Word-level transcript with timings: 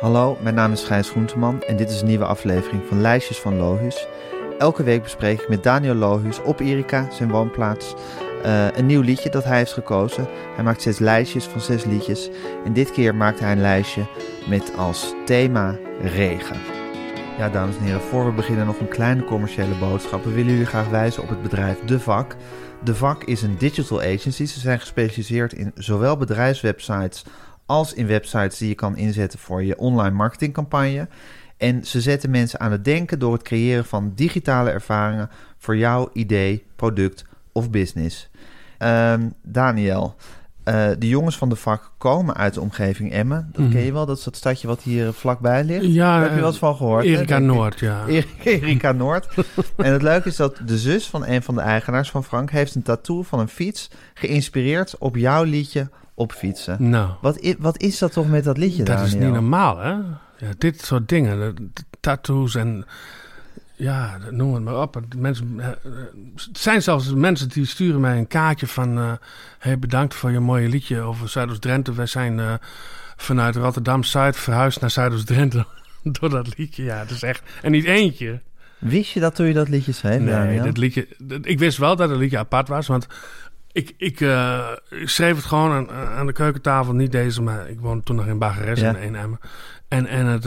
Hallo, 0.00 0.38
mijn 0.40 0.54
naam 0.54 0.72
is 0.72 0.84
Gijs 0.84 1.10
Groenteman 1.10 1.62
en 1.62 1.76
dit 1.76 1.90
is 1.90 2.00
een 2.00 2.06
nieuwe 2.06 2.24
aflevering 2.24 2.82
van 2.88 3.00
Lijstjes 3.00 3.38
van 3.38 3.56
Lohus. 3.56 4.06
Elke 4.58 4.82
week 4.82 5.02
bespreek 5.02 5.40
ik 5.40 5.48
met 5.48 5.62
Daniel 5.62 5.94
Lohus 5.94 6.42
op 6.42 6.60
Erika, 6.60 7.10
zijn 7.10 7.30
woonplaats, 7.30 7.94
uh, 8.44 8.76
een 8.76 8.86
nieuw 8.86 9.00
liedje 9.00 9.30
dat 9.30 9.44
hij 9.44 9.56
heeft 9.56 9.72
gekozen. 9.72 10.26
Hij 10.54 10.64
maakt 10.64 10.82
zes 10.82 10.98
lijstjes 10.98 11.44
van 11.44 11.60
zes 11.60 11.84
liedjes 11.84 12.30
en 12.64 12.72
dit 12.72 12.90
keer 12.90 13.14
maakt 13.14 13.40
hij 13.40 13.52
een 13.52 13.60
lijstje 13.60 14.06
met 14.48 14.72
als 14.76 15.14
thema 15.24 15.76
regen. 16.02 16.56
Ja, 17.38 17.48
dames 17.48 17.76
en 17.76 17.82
heren, 17.82 18.00
voor 18.00 18.24
we 18.24 18.32
beginnen 18.32 18.66
nog 18.66 18.80
een 18.80 18.88
kleine 18.88 19.24
commerciële 19.24 19.74
boodschap. 19.74 20.24
We 20.24 20.32
willen 20.32 20.52
jullie 20.52 20.66
graag 20.66 20.88
wijzen 20.88 21.22
op 21.22 21.28
het 21.28 21.42
bedrijf 21.42 21.78
De 21.84 22.00
Vak. 22.00 22.36
De 22.84 22.94
Vak 22.94 23.24
is 23.24 23.42
een 23.42 23.56
digital 23.58 24.00
agency. 24.00 24.46
Ze 24.46 24.60
zijn 24.60 24.80
gespecialiseerd 24.80 25.52
in 25.52 25.72
zowel 25.74 26.16
bedrijfswebsites 26.16 27.24
als 27.68 27.92
in 27.92 28.06
websites 28.06 28.58
die 28.58 28.68
je 28.68 28.74
kan 28.74 28.96
inzetten 28.96 29.38
voor 29.38 29.64
je 29.64 29.78
online 29.78 30.16
marketingcampagne. 30.16 31.08
En 31.56 31.84
ze 31.84 32.00
zetten 32.00 32.30
mensen 32.30 32.60
aan 32.60 32.72
het 32.72 32.84
denken 32.84 33.18
door 33.18 33.32
het 33.32 33.42
creëren 33.42 33.84
van 33.84 34.12
digitale 34.14 34.70
ervaringen 34.70 35.30
voor 35.58 35.76
jouw 35.76 36.10
idee, 36.12 36.64
product 36.76 37.24
of 37.52 37.70
business. 37.70 38.30
Um, 38.78 39.34
Daniel, 39.42 40.14
uh, 40.64 40.88
de 40.98 41.08
jongens 41.08 41.36
van 41.36 41.48
de 41.48 41.56
vak 41.56 41.92
komen 41.98 42.36
uit 42.36 42.54
de 42.54 42.60
omgeving 42.60 43.12
Emmen. 43.12 43.48
Dat 43.52 43.64
mm. 43.64 43.70
ken 43.70 43.80
je 43.80 43.92
wel, 43.92 44.06
dat 44.06 44.18
is 44.18 44.24
dat 44.24 44.36
stadje 44.36 44.66
wat 44.66 44.82
hier 44.82 45.12
vlakbij 45.12 45.64
ligt. 45.64 45.84
Ja, 45.84 46.12
Daar 46.12 46.22
heb 46.22 46.34
je 46.34 46.40
wel 46.40 46.48
eens 46.48 46.58
van 46.58 46.76
gehoord. 46.76 47.04
Erika 47.14 47.38
Noord, 47.38 47.80
ja. 47.80 48.06
Erika 48.44 48.92
Noord. 48.92 49.28
en 49.76 49.92
het 49.92 50.02
leuke 50.02 50.28
is 50.28 50.36
dat 50.36 50.60
de 50.66 50.78
zus 50.78 51.06
van 51.06 51.26
een 51.26 51.42
van 51.42 51.54
de 51.54 51.60
eigenaars 51.60 52.10
van 52.10 52.24
Frank... 52.24 52.50
heeft 52.50 52.74
een 52.74 52.82
tattoo 52.82 53.22
van 53.22 53.38
een 53.38 53.48
fiets 53.48 53.90
geïnspireerd 54.14 54.98
op 54.98 55.16
jouw 55.16 55.42
liedje 55.42 55.88
op 56.18 56.32
fietsen. 56.32 56.90
Nou. 56.90 57.10
Wat, 57.20 57.38
is, 57.38 57.54
wat 57.58 57.80
is 57.80 57.98
dat 57.98 58.12
toch 58.12 58.28
met 58.28 58.44
dat 58.44 58.56
liedje, 58.56 58.82
Dat 58.82 58.96
Daniel? 58.96 59.06
is 59.06 59.14
niet 59.14 59.32
normaal, 59.32 59.78
hè? 59.78 59.90
Ja, 60.38 60.52
dit 60.58 60.80
soort 60.84 61.08
dingen, 61.08 61.72
tattoos 62.00 62.54
en 62.54 62.84
ja, 63.76 64.18
noem 64.30 64.54
het 64.54 64.64
maar 64.64 64.80
op. 64.80 65.02
Mensen, 65.16 65.54
uh, 65.56 65.66
het 66.34 66.58
zijn 66.58 66.82
zelfs 66.82 67.14
mensen 67.14 67.48
die 67.48 67.64
sturen 67.64 68.00
mij 68.00 68.18
een 68.18 68.26
kaartje 68.26 68.66
van... 68.66 68.98
Uh, 68.98 69.12
hey, 69.58 69.78
bedankt 69.78 70.14
voor 70.14 70.30
je 70.30 70.40
mooie 70.40 70.68
liedje 70.68 71.00
over 71.00 71.28
Zuidoost-Drenthe. 71.28 71.94
Wij 71.94 72.06
zijn 72.06 72.38
uh, 72.38 72.54
vanuit 73.16 73.56
Rotterdam-Zuid 73.56 74.36
verhuisd 74.36 74.80
naar 74.80 74.90
Zuidoost-Drenthe 74.90 75.66
door 76.20 76.30
dat 76.30 76.58
liedje. 76.58 76.82
Ja, 76.84 76.96
het 76.98 77.10
is 77.10 77.22
echt... 77.22 77.42
En 77.62 77.70
niet 77.70 77.84
eentje. 77.84 78.40
Wist 78.78 79.12
je 79.12 79.20
dat 79.20 79.34
toen 79.34 79.46
je 79.46 79.54
dat 79.54 79.68
liedje 79.68 79.92
schreef? 79.92 80.20
Nee, 80.20 80.60
dat 80.60 80.76
liedje... 80.76 81.08
Ik 81.42 81.58
wist 81.58 81.78
wel 81.78 81.96
dat 81.96 82.08
het 82.08 82.18
liedje 82.18 82.38
apart 82.38 82.68
was, 82.68 82.86
want... 82.86 83.06
Ik, 83.72 83.94
ik, 83.96 84.20
ik 84.90 85.08
schreef 85.08 85.36
het 85.36 85.44
gewoon 85.44 85.70
aan, 85.70 85.90
aan, 85.90 86.26
de 86.26 86.32
keukentafel, 86.32 86.92
niet 86.92 87.12
deze, 87.12 87.42
maar 87.42 87.68
ik 87.68 87.80
woonde 87.80 88.02
toen 88.02 88.16
nog 88.16 88.26
in 88.26 88.38
Baggeres 88.38 88.80
ja. 88.80 88.96
in 88.96 89.16
Emmen. 89.16 89.40
En, 89.88 90.06
en 90.06 90.26
het, 90.26 90.44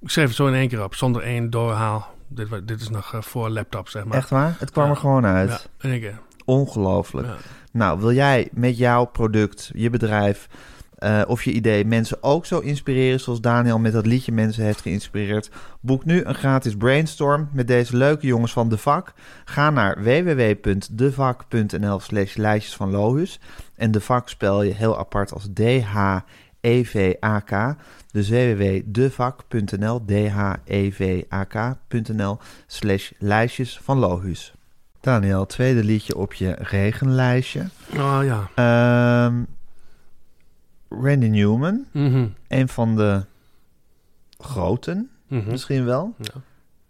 ik 0.00 0.10
schreef 0.10 0.26
het 0.26 0.36
zo 0.36 0.46
in 0.46 0.54
één 0.54 0.68
keer 0.68 0.84
op, 0.84 0.94
zonder 0.94 1.22
één 1.22 1.50
doorhaal. 1.50 2.14
Dit, 2.28 2.48
dit 2.64 2.80
is 2.80 2.88
nog 2.88 3.14
uh, 3.14 3.20
voor 3.22 3.48
laptop, 3.48 3.88
zeg 3.88 4.04
maar. 4.04 4.16
Echt 4.16 4.30
waar? 4.30 4.56
Het 4.58 4.70
kwam 4.70 4.84
ja. 4.84 4.90
er 4.90 4.96
gewoon 4.96 5.26
uit. 5.26 5.50
Ja, 5.50 5.58
in 5.80 5.90
één 5.90 6.00
keer. 6.00 6.18
Ongelooflijk. 6.44 7.28
Nou, 7.72 8.00
wil 8.00 8.12
jij 8.12 8.48
met 8.52 8.78
jouw 8.78 9.04
product, 9.04 9.70
je 9.74 9.90
bedrijf 9.90 10.48
uh, 11.00 11.22
of 11.26 11.42
je 11.42 11.52
idee 11.52 11.84
mensen 11.84 12.22
ook 12.22 12.46
zo 12.46 12.58
inspireren 12.58 13.20
zoals 13.20 13.40
Daniel 13.40 13.78
met 13.78 13.92
dat 13.92 14.06
liedje 14.06 14.32
mensen 14.32 14.64
heeft 14.64 14.80
geïnspireerd? 14.80 15.50
Boek 15.80 16.04
nu 16.04 16.24
een 16.24 16.34
gratis 16.34 16.76
brainstorm 16.76 17.48
met 17.52 17.68
deze 17.68 17.96
leuke 17.96 18.26
jongens 18.26 18.52
van 18.52 18.68
De 18.68 18.78
Vak. 18.78 19.12
Ga 19.44 19.70
naar 19.70 20.02
www.devak.nl 20.02 22.00
slash 22.00 22.34
lijstjes 22.36 22.76
van 22.76 22.90
Lohus. 22.90 23.40
En 23.76 23.90
De 23.90 24.00
Vak 24.00 24.28
spel 24.28 24.62
je 24.62 24.74
heel 24.74 24.98
apart 24.98 25.32
als 25.32 25.48
D-H-E-V-A-K. 25.54 26.30
Dus 28.12 28.28
www.devak.nl, 28.28 30.04
d-h-e-v-a-k.nl 30.04 31.18
slash 32.66 33.10
lijstjes 33.18 33.78
van 33.82 33.98
Lohus. 33.98 34.54
Daniel, 35.00 35.46
tweede 35.46 35.84
liedje 35.84 36.16
op 36.16 36.34
je 36.34 36.56
regenlijstje. 36.58 37.68
Oh 37.96 38.20
ja. 38.22 38.50
Um, 39.26 39.46
Randy 40.90 41.26
Newman, 41.26 41.84
mm 41.92 42.12
-hmm. 42.12 42.34
een 42.48 42.68
van 42.68 42.96
de 42.96 43.24
groten, 44.38 45.10
mm 45.28 45.40
-hmm. 45.40 45.50
misschien 45.50 45.84
wel. 45.84 46.14
Ja. 46.18 46.40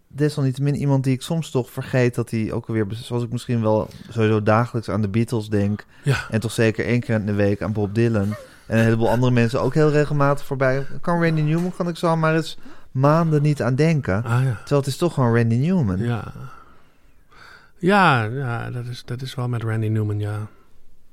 Desalniettemin 0.08 0.74
iemand 0.74 1.04
die 1.04 1.14
ik 1.14 1.22
soms 1.22 1.50
toch 1.50 1.70
vergeet 1.70 2.14
dat 2.14 2.30
hij 2.30 2.52
ook 2.52 2.66
alweer, 2.66 2.86
zoals 2.90 3.22
ik 3.22 3.32
misschien 3.32 3.62
wel 3.62 3.88
sowieso 4.08 4.42
dagelijks 4.42 4.88
aan 4.88 5.02
de 5.02 5.08
Beatles 5.08 5.48
denk. 5.48 5.86
Ja. 6.02 6.26
En 6.30 6.40
toch 6.40 6.52
zeker 6.52 6.84
één 6.84 7.00
keer 7.00 7.14
in 7.14 7.26
de 7.26 7.32
week 7.32 7.62
aan 7.62 7.72
Bob 7.72 7.94
Dylan. 7.94 8.34
En 8.66 8.78
een 8.78 8.84
heleboel 8.84 9.10
andere 9.10 9.32
mensen 9.32 9.60
ook 9.60 9.74
heel 9.74 9.90
regelmatig 9.90 10.46
voorbij. 10.46 10.86
Kan 11.00 11.22
Randy 11.22 11.40
Newman, 11.40 11.72
kan 11.76 11.88
ik 11.88 11.96
zo 11.96 12.16
maar 12.16 12.36
eens 12.36 12.58
maanden 12.90 13.42
niet 13.42 13.62
aan 13.62 13.74
denken. 13.74 14.24
Ah, 14.24 14.42
ja. 14.42 14.54
Terwijl 14.58 14.80
het 14.80 14.86
is 14.86 14.96
toch 14.96 15.14
gewoon 15.14 15.36
Randy 15.36 15.56
Newman. 15.56 15.98
Ja, 15.98 16.32
ja, 17.78 18.22
ja 18.22 18.70
dat, 18.70 18.86
is, 18.86 19.02
dat 19.04 19.22
is 19.22 19.34
wel 19.34 19.48
met 19.48 19.62
Randy 19.62 19.88
Newman, 19.88 20.18
ja. 20.18 20.48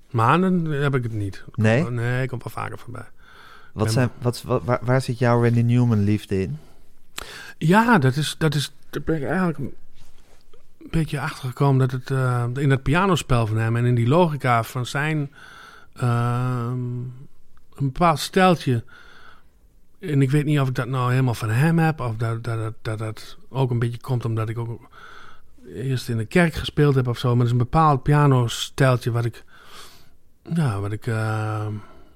Maanden 0.09 0.66
heb 0.66 0.95
ik 0.95 1.03
het 1.03 1.13
niet. 1.13 1.44
Nee? 1.53 1.90
Nee, 1.90 2.23
ik 2.23 2.29
kom 2.29 2.40
wel 2.44 2.63
vaker 2.63 2.78
voorbij. 2.78 3.07
Wat 3.73 3.91
zijn, 3.91 4.09
wat, 4.22 4.44
wat, 4.44 4.63
waar, 4.63 4.79
waar 4.81 5.01
zit 5.01 5.19
jouw 5.19 5.44
Randy 5.44 5.62
Newman 5.62 6.03
liefde 6.03 6.41
in? 6.41 6.57
Ja, 7.57 7.97
dat 7.97 8.16
is, 8.16 8.35
dat 8.38 8.56
is, 8.56 8.73
daar 8.90 9.01
ben 9.01 9.16
ik 9.16 9.23
eigenlijk 9.23 9.57
een 9.57 9.73
beetje 10.90 11.19
achtergekomen 11.19 11.79
dat 11.79 11.91
het 11.91 12.09
uh, 12.09 12.44
in 12.53 12.69
dat 12.69 12.84
pianospel 12.84 13.47
van 13.47 13.57
hem 13.57 13.75
en 13.75 13.85
in 13.85 13.95
die 13.95 14.07
logica 14.07 14.63
van 14.63 14.85
zijn 14.85 15.31
uh, 16.03 16.72
een 17.75 17.91
bepaald 17.91 18.19
steltje. 18.19 18.84
En 20.00 20.22
ik 20.22 20.31
weet 20.31 20.45
niet 20.45 20.59
of 20.59 20.68
ik 20.68 20.75
dat 20.75 20.88
nou 20.88 21.12
helemaal 21.12 21.34
van 21.34 21.50
hem 21.50 21.79
heb, 21.79 22.00
of 22.00 22.16
dat 22.16 22.44
dat, 22.44 22.57
dat, 22.57 22.74
dat, 22.81 22.97
dat 22.97 23.38
ook 23.50 23.72
een 23.72 23.79
beetje 23.79 24.01
komt 24.01 24.25
omdat 24.25 24.50
ik 24.50 24.57
ook 24.57 24.89
eerst 25.74 26.09
in 26.09 26.18
de 26.18 26.25
kerk 26.25 26.53
gespeeld 26.53 26.95
heb 26.95 27.07
of 27.07 27.18
zo. 27.18 27.28
Maar 27.29 27.38
het 27.38 27.45
is 27.45 27.51
een 27.51 27.57
bepaald 27.57 28.03
pianosteltje 28.03 29.12
wat 29.12 29.25
ik, 29.25 29.44
ja, 30.53 30.79
wat 30.79 30.91
ik 30.91 31.05
uh, 31.05 31.67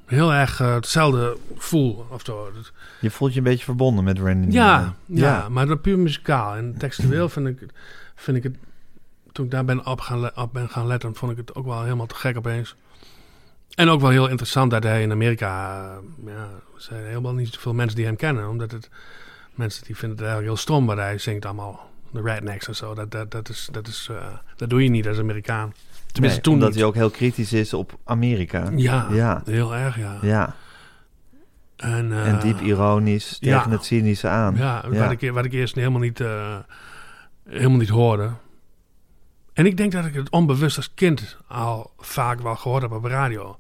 heel 0.06 0.34
erg 0.34 0.60
uh, 0.60 0.74
hetzelfde 0.74 1.38
voel 1.56 2.06
of 2.10 2.22
zo. 2.24 2.52
Je 3.00 3.12
voelt 3.12 3.32
je 3.32 3.38
een 3.38 3.44
beetje 3.44 3.66
verbonden 3.66 4.04
met 4.04 4.20
Randy 4.20 4.52
ja. 4.52 4.96
Ja, 5.06 5.28
ja, 5.28 5.50
maar 5.50 5.68
dan 5.68 5.82
puur 5.82 6.00
muzikaal. 6.00 6.56
En 6.56 6.76
textueel 6.78 7.30
vind 7.30 7.48
ik, 7.48 7.66
vind 8.16 8.38
ik 8.38 8.44
het, 8.44 8.56
toen 9.32 9.46
ik 9.46 9.52
daar 9.52 9.66
ben 9.66 9.86
op, 9.86 10.00
gaan, 10.00 10.38
op 10.38 10.54
ben 10.54 10.70
gaan 10.70 10.88
letten, 10.88 11.16
vond 11.16 11.32
ik 11.32 11.38
het 11.38 11.56
ook 11.56 11.66
wel 11.66 11.84
helemaal 11.84 12.06
te 12.06 12.16
gek 12.16 12.38
opeens. 12.38 12.76
En 13.72 13.90
ook 13.90 14.02
wel 14.02 14.10
heel 14.10 14.28
interessant 14.28 14.72
dat 14.72 14.84
hij 14.84 15.02
in 15.02 15.12
Amerika, 15.12 15.84
uh, 16.26 16.34
ja, 16.34 16.50
er 16.76 16.82
zijn 16.82 17.06
helemaal 17.06 17.34
niet 17.34 17.54
zoveel 17.54 17.74
mensen 17.74 17.96
die 17.96 18.06
hem 18.06 18.16
kennen. 18.16 18.50
Omdat 18.50 18.72
het, 18.72 18.90
mensen 19.56 19.86
die 19.86 19.96
vinden 19.96 20.18
het 20.18 20.28
eigenlijk 20.28 20.56
heel 20.56 20.64
stom, 20.64 20.86
maar 20.86 20.98
hij 20.98 21.18
zingt 21.18 21.46
allemaal 21.46 21.90
de 22.12 22.22
rednecks 22.22 22.68
en 22.68 22.76
zo. 22.76 22.94
Dat, 22.94 23.12
dat, 23.12 23.32
dat, 23.32 23.50
is, 23.50 23.70
dat, 23.72 23.88
is, 23.88 24.10
dat 24.56 24.70
doe 24.70 24.84
je 24.84 24.90
niet 24.90 25.08
als 25.08 25.20
Amerikaan. 25.20 25.74
Tenminste, 26.12 26.40
nee, 26.40 26.42
toen 26.42 26.54
omdat 26.54 26.70
niet. 26.70 26.78
hij 26.78 26.88
ook 26.88 26.96
heel 26.96 27.10
kritisch 27.10 27.54
is 27.54 27.74
op 27.74 28.00
Amerika. 28.04 28.70
Ja, 28.76 29.08
ja. 29.12 29.42
heel 29.46 29.76
erg, 29.76 29.98
ja. 29.98 30.18
ja. 30.22 30.56
En, 31.76 32.12
uh, 32.12 32.28
en 32.28 32.40
diep 32.40 32.60
ironisch 32.60 33.38
tegen 33.40 33.70
ja. 33.70 33.70
het 33.70 33.86
cynische 33.86 34.28
aan. 34.28 34.56
Ja, 34.56 34.84
ja. 34.92 35.00
Wat, 35.00 35.12
ik, 35.12 35.32
wat 35.32 35.46
ik 35.46 35.54
eerst 35.54 35.76
helemaal 35.76 36.00
niet, 36.00 36.20
uh, 36.20 36.58
helemaal 37.50 37.78
niet 37.78 37.90
hoorde. 37.90 38.32
En 39.54 39.66
ik 39.66 39.78
denk 39.78 39.92
dat 39.92 40.06
ik 40.06 40.14
het 40.14 40.30
onbewust 40.30 40.78
als 40.78 40.94
kind 40.94 41.38
al 41.48 41.92
vaak 41.98 42.42
wel 42.42 42.56
gehoord 42.56 42.82
heb 42.82 42.92
op 42.92 43.04
de 43.04 43.10
radio. 43.10 43.58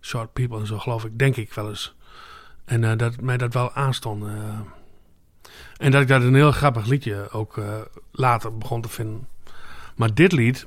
Short 0.00 0.32
People 0.32 0.58
en 0.58 0.66
zo, 0.66 0.78
geloof 0.78 1.04
ik, 1.04 1.18
denk 1.18 1.36
ik 1.36 1.52
wel 1.52 1.68
eens. 1.68 1.94
En 2.64 2.82
uh, 2.82 2.96
dat 2.96 3.20
mij 3.20 3.36
dat 3.36 3.54
wel 3.54 3.72
aanstond. 3.72 4.24
En 5.76 5.90
dat 5.90 6.02
ik 6.02 6.08
dat 6.08 6.22
een 6.22 6.34
heel 6.34 6.52
grappig 6.52 6.86
liedje 6.86 7.30
ook 7.30 7.60
later 8.12 8.58
begon 8.58 8.80
te 8.80 8.88
vinden. 8.88 9.28
Maar 9.96 10.14
dit 10.14 10.32
lied, 10.32 10.66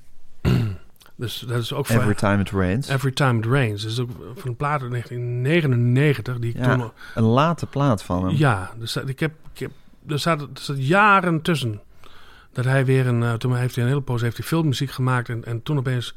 dus 1.15 1.39
dat 1.39 1.61
is 1.61 1.73
ook 1.73 1.85
van... 1.85 1.95
Every 1.95 2.13
Time 2.13 2.41
It 2.41 2.49
Rains. 2.49 2.87
Every 2.87 3.11
Time 3.11 3.39
It 3.39 3.45
Rains. 3.45 3.81
Dat 3.81 3.91
is 3.91 3.99
ook 3.99 4.09
van 4.35 4.49
een 4.49 4.55
plaat 4.55 4.81
uit 4.81 4.91
1999 4.91 6.39
die 6.39 6.49
ik 6.49 6.57
ja, 6.57 6.75
toen... 6.75 6.91
Een 7.15 7.23
late 7.23 7.65
plaat 7.65 8.03
van 8.03 8.25
hem. 8.25 8.35
Ja, 8.35 8.71
dus 8.79 8.95
ik 8.95 9.19
heb, 9.19 9.31
ik 9.53 9.59
heb, 9.59 9.71
er, 10.07 10.19
zaten, 10.19 10.49
er 10.67 10.75
jaren 10.75 11.41
tussen. 11.41 11.81
Dat 12.51 12.65
hij 12.65 12.85
weer 12.85 13.07
een... 13.07 13.21
Uh, 13.21 13.33
toen 13.33 13.55
heeft 13.55 13.75
hij 13.75 13.83
een 13.83 13.89
hele 13.89 14.01
poos 14.01 14.21
heeft 14.21 14.37
hij 14.37 14.45
filmmuziek 14.45 14.91
gemaakt. 14.91 15.29
En, 15.29 15.45
en 15.45 15.63
toen 15.63 15.77
opeens 15.77 16.15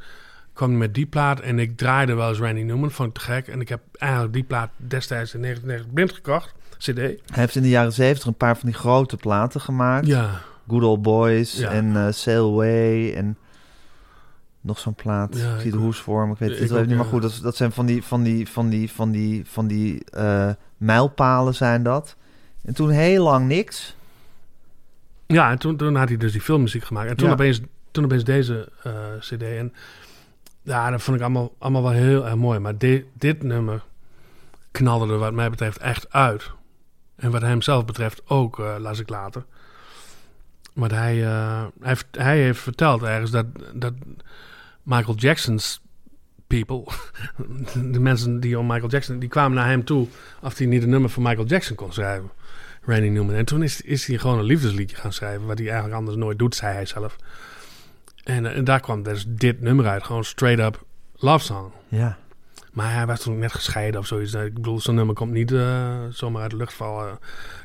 kwam 0.52 0.68
hij 0.68 0.78
met 0.78 0.94
die 0.94 1.06
plaat. 1.06 1.40
En 1.40 1.58
ik 1.58 1.76
draaide 1.76 2.14
wel 2.14 2.28
eens 2.28 2.38
Randy 2.38 2.62
Newman. 2.62 2.90
Vond 2.90 3.08
ik 3.08 3.14
te 3.14 3.20
gek. 3.20 3.48
En 3.48 3.60
ik 3.60 3.68
heb 3.68 3.80
eigenlijk 3.92 4.32
die 4.32 4.44
plaat 4.44 4.70
destijds 4.76 5.34
in 5.34 5.40
1990 5.40 5.92
blind 5.94 6.12
gekocht. 6.12 6.54
CD. 6.78 6.96
Hij 6.96 7.18
heeft 7.30 7.56
in 7.56 7.62
de 7.62 7.68
jaren 7.68 7.92
70 7.92 8.26
een 8.26 8.34
paar 8.34 8.56
van 8.56 8.68
die 8.68 8.78
grote 8.78 9.16
platen 9.16 9.60
gemaakt. 9.60 10.06
Ja. 10.06 10.40
Good 10.68 10.82
Old 10.82 11.02
Boys 11.02 11.58
Ja. 11.58 11.70
en 11.70 11.86
uh, 11.86 12.06
Sail 12.10 12.52
Away 12.52 13.12
en 13.14 13.36
nog 14.66 14.78
zo'n 14.78 14.94
plaat. 14.94 15.36
Ja, 15.38 15.54
ik 15.54 15.60
zie 15.60 15.70
de 15.70 15.76
ook. 15.76 15.82
hoes 15.82 15.98
voor 16.00 16.26
me. 16.26 16.32
Ik 16.32 16.38
weet 16.38 16.48
het 16.48 16.58
Ik 16.58 16.64
even 16.64 16.78
ook, 16.80 16.86
niet, 16.86 16.96
maar 16.96 17.04
goed. 17.06 17.22
Dat, 17.22 17.38
dat 17.42 17.56
zijn 17.56 17.72
van 17.72 17.86
die, 17.86 18.02
van 18.02 18.22
die, 18.22 18.48
van 18.48 18.68
die, 18.68 18.90
van 18.92 19.10
die, 19.10 19.42
van 19.46 19.66
die 19.66 20.02
uh, 20.16 20.50
mijlpalen 20.76 21.54
zijn 21.54 21.82
dat. 21.82 22.16
En 22.64 22.74
toen 22.74 22.90
heel 22.90 23.24
lang 23.24 23.46
niks. 23.46 23.96
Ja, 25.26 25.50
en 25.50 25.58
toen, 25.58 25.76
toen 25.76 25.94
had 25.96 26.08
hij 26.08 26.16
dus 26.16 26.32
die 26.32 26.40
filmmuziek 26.40 26.84
gemaakt. 26.84 27.10
En 27.10 27.16
toen, 27.16 27.26
Ja. 27.26 27.32
opeens, 27.32 27.60
toen 27.90 28.04
opeens 28.04 28.24
deze 28.24 28.68
eh, 28.82 28.92
CD. 29.20 29.42
En 29.42 29.72
ja, 30.62 30.90
dat 30.90 31.02
vond 31.02 31.16
ik 31.16 31.22
allemaal, 31.22 31.54
allemaal 31.58 31.82
wel 31.82 31.90
heel 31.92 32.24
erg 32.26 32.34
mooi. 32.34 32.58
Maar 32.58 32.78
di- 32.78 33.04
dit 33.12 33.42
nummer 33.42 33.82
knalde 34.70 35.12
er 35.12 35.18
wat 35.18 35.32
mij 35.32 35.50
betreft 35.50 35.78
echt 35.78 36.12
uit. 36.12 36.50
En 37.16 37.30
wat 37.30 37.42
hem 37.42 37.62
zelf 37.62 37.84
betreft 37.84 38.22
ook, 38.26 38.58
eh, 38.58 38.74
las 38.78 38.98
ik 38.98 39.08
later. 39.08 39.44
Want 40.72 40.90
hij, 40.90 41.24
eh, 41.24 41.62
hij, 41.80 41.88
heeft, 41.88 42.06
hij 42.10 42.38
heeft 42.38 42.60
verteld 42.60 43.02
ergens 43.02 43.30
dat, 43.30 43.46
dat 43.74 43.92
Michael 44.86 45.16
Jackson's 45.16 45.80
people, 46.46 46.84
de 47.92 48.00
mensen 48.00 48.40
die 48.40 48.58
om 48.58 48.66
Michael 48.66 48.90
Jackson, 48.90 49.18
die 49.18 49.28
kwamen 49.28 49.56
naar 49.56 49.68
hem 49.68 49.84
toe 49.84 50.06
of 50.42 50.58
hij 50.58 50.66
niet 50.66 50.82
een 50.82 50.88
nummer 50.88 51.10
van 51.10 51.22
Michael 51.22 51.46
Jackson 51.46 51.76
kon 51.76 51.92
schrijven. 51.92 52.30
Randy 52.82 53.08
Newman. 53.08 53.34
En 53.34 53.44
toen 53.44 53.62
is, 53.62 53.80
is 53.80 54.06
hij 54.06 54.18
gewoon 54.18 54.38
een 54.38 54.44
liefdesliedje 54.44 54.96
gaan 54.96 55.12
schrijven, 55.12 55.46
wat 55.46 55.58
hij 55.58 55.66
eigenlijk 55.66 55.96
anders 55.98 56.16
nooit 56.16 56.38
doet, 56.38 56.54
zei 56.54 56.74
hij 56.74 56.86
zelf. 56.86 57.16
En, 58.24 58.46
eh, 58.46 58.56
en 58.56 58.64
daar 58.64 58.80
kwam 58.80 59.02
dus 59.02 59.24
dit 59.28 59.60
nummer 59.60 59.86
uit, 59.86 60.04
gewoon 60.04 60.24
straight 60.24 60.66
up 60.66 60.84
love 61.16 61.44
song. 61.44 61.72
Ja. 61.88 62.18
Maar 62.76 62.94
hij 62.94 63.06
was 63.06 63.20
toen 63.20 63.38
net 63.38 63.52
gescheiden 63.52 64.00
of 64.00 64.06
zoiets. 64.06 64.34
Ik 64.34 64.54
bedoel, 64.54 64.80
zo'n 64.80 64.94
nummer 64.94 65.14
komt 65.14 65.32
niet 65.32 65.52
eh, 65.52 65.94
zomaar 66.10 66.42
uit 66.42 66.50
de 66.50 66.56
lucht 66.56 66.74
vallen 66.74 67.18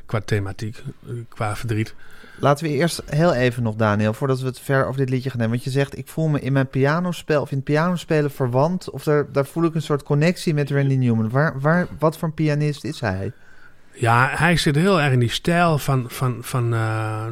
qua 0.06 0.20
thematiek, 0.20 0.82
eh, 1.06 1.12
qua 1.28 1.56
verdriet. 1.56 1.94
Laten 2.38 2.66
we 2.66 2.72
eerst 2.72 3.02
heel 3.06 3.34
even 3.34 3.62
nog, 3.62 3.74
Daniel, 3.74 4.12
voordat 4.12 4.40
we 4.40 4.46
het 4.46 4.60
ver 4.60 4.86
over 4.86 5.00
dit 5.00 5.10
liedje 5.10 5.30
gaan 5.30 5.38
nemen. 5.38 5.52
Want 5.52 5.64
je 5.64 5.70
zegt, 5.70 5.98
ik 5.98 6.08
voel 6.08 6.28
me 6.28 6.40
in 6.40 6.52
mijn 6.52 6.68
pianospel 6.68 7.40
of 7.40 7.50
in 7.50 7.56
het 7.56 7.64
pianospelen 7.64 8.30
verwant. 8.30 8.90
Of 8.90 9.02
daar, 9.02 9.32
daar 9.32 9.46
voel 9.46 9.64
ik 9.64 9.74
een 9.74 9.82
soort 9.82 10.02
connectie 10.02 10.54
met 10.54 10.70
Randy 10.70 10.94
Newman. 10.94 11.30
Waar, 11.30 11.60
waar, 11.60 11.86
wat 11.98 12.18
voor 12.18 12.28
een 12.28 12.34
pianist 12.34 12.84
is 12.84 13.00
hij? 13.00 13.32
Ja, 13.94 14.30
hij 14.32 14.56
zit 14.56 14.74
heel 14.74 15.00
erg 15.00 15.12
in 15.12 15.18
die 15.18 15.30
stijl 15.30 15.78
van. 15.78 16.04
van, 16.08 16.38
van 16.40 16.74
uh, 16.74 17.26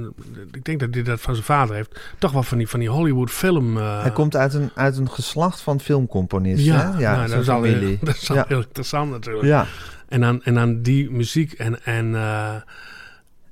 ik 0.52 0.64
denk 0.64 0.80
dat 0.80 0.94
hij 0.94 1.02
dat 1.02 1.20
van 1.20 1.34
zijn 1.34 1.46
vader 1.46 1.74
heeft. 1.74 2.00
Toch 2.18 2.32
wel 2.32 2.42
van 2.42 2.58
die, 2.58 2.68
van 2.68 2.80
die 2.80 2.88
Hollywood 2.88 3.30
film. 3.30 3.76
Uh, 3.76 4.02
hij 4.02 4.10
komt 4.10 4.36
uit 4.36 4.54
een, 4.54 4.70
uit 4.74 4.96
een 4.96 5.10
geslacht 5.10 5.60
van 5.60 5.80
filmcomponisten. 5.80 6.72
Ja, 6.72 6.92
hè? 6.92 6.98
ja 6.98 7.16
nou, 7.16 7.28
dat, 7.28 7.40
is 7.40 7.48
al, 7.48 7.62
heel, 7.62 7.96
dat 8.00 8.16
is 8.16 8.30
al 8.30 8.36
ja. 8.36 8.44
heel 8.48 8.60
interessant 8.60 9.10
natuurlijk. 9.10 9.46
Ja. 9.46 9.66
En, 10.08 10.20
dan, 10.20 10.42
en 10.42 10.54
dan 10.54 10.82
die 10.82 11.10
muziek 11.10 11.52
en, 11.52 11.84
en, 11.84 12.06
uh, 12.06 12.54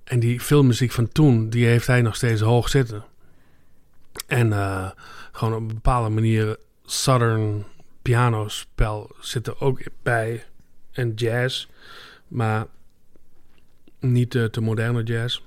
en 0.05 0.20
die 0.20 0.40
filmmuziek 0.40 0.93
van 0.93 1.08
toen, 1.08 1.49
die 1.49 1.66
heeft 1.66 1.87
hij 1.87 2.02
nog 2.02 2.16
steeds 2.16 2.40
hoog 2.40 2.69
zitten. 2.69 3.05
En 4.26 4.52
gewoon 5.32 5.55
op 5.55 5.60
een 5.60 5.66
bepaalde 5.66 6.08
manier 6.08 6.56
Southern 6.84 7.64
pianospel 8.02 9.10
zit 9.20 9.46
er 9.46 9.60
ook 9.60 9.81
bij. 10.02 10.44
En 10.93 11.12
jazz. 11.14 11.66
Maar 12.28 12.66
niet 14.00 14.34
uh, 14.34 14.44
te 14.44 14.60
moderne 14.60 15.02
jazz. 15.02 15.40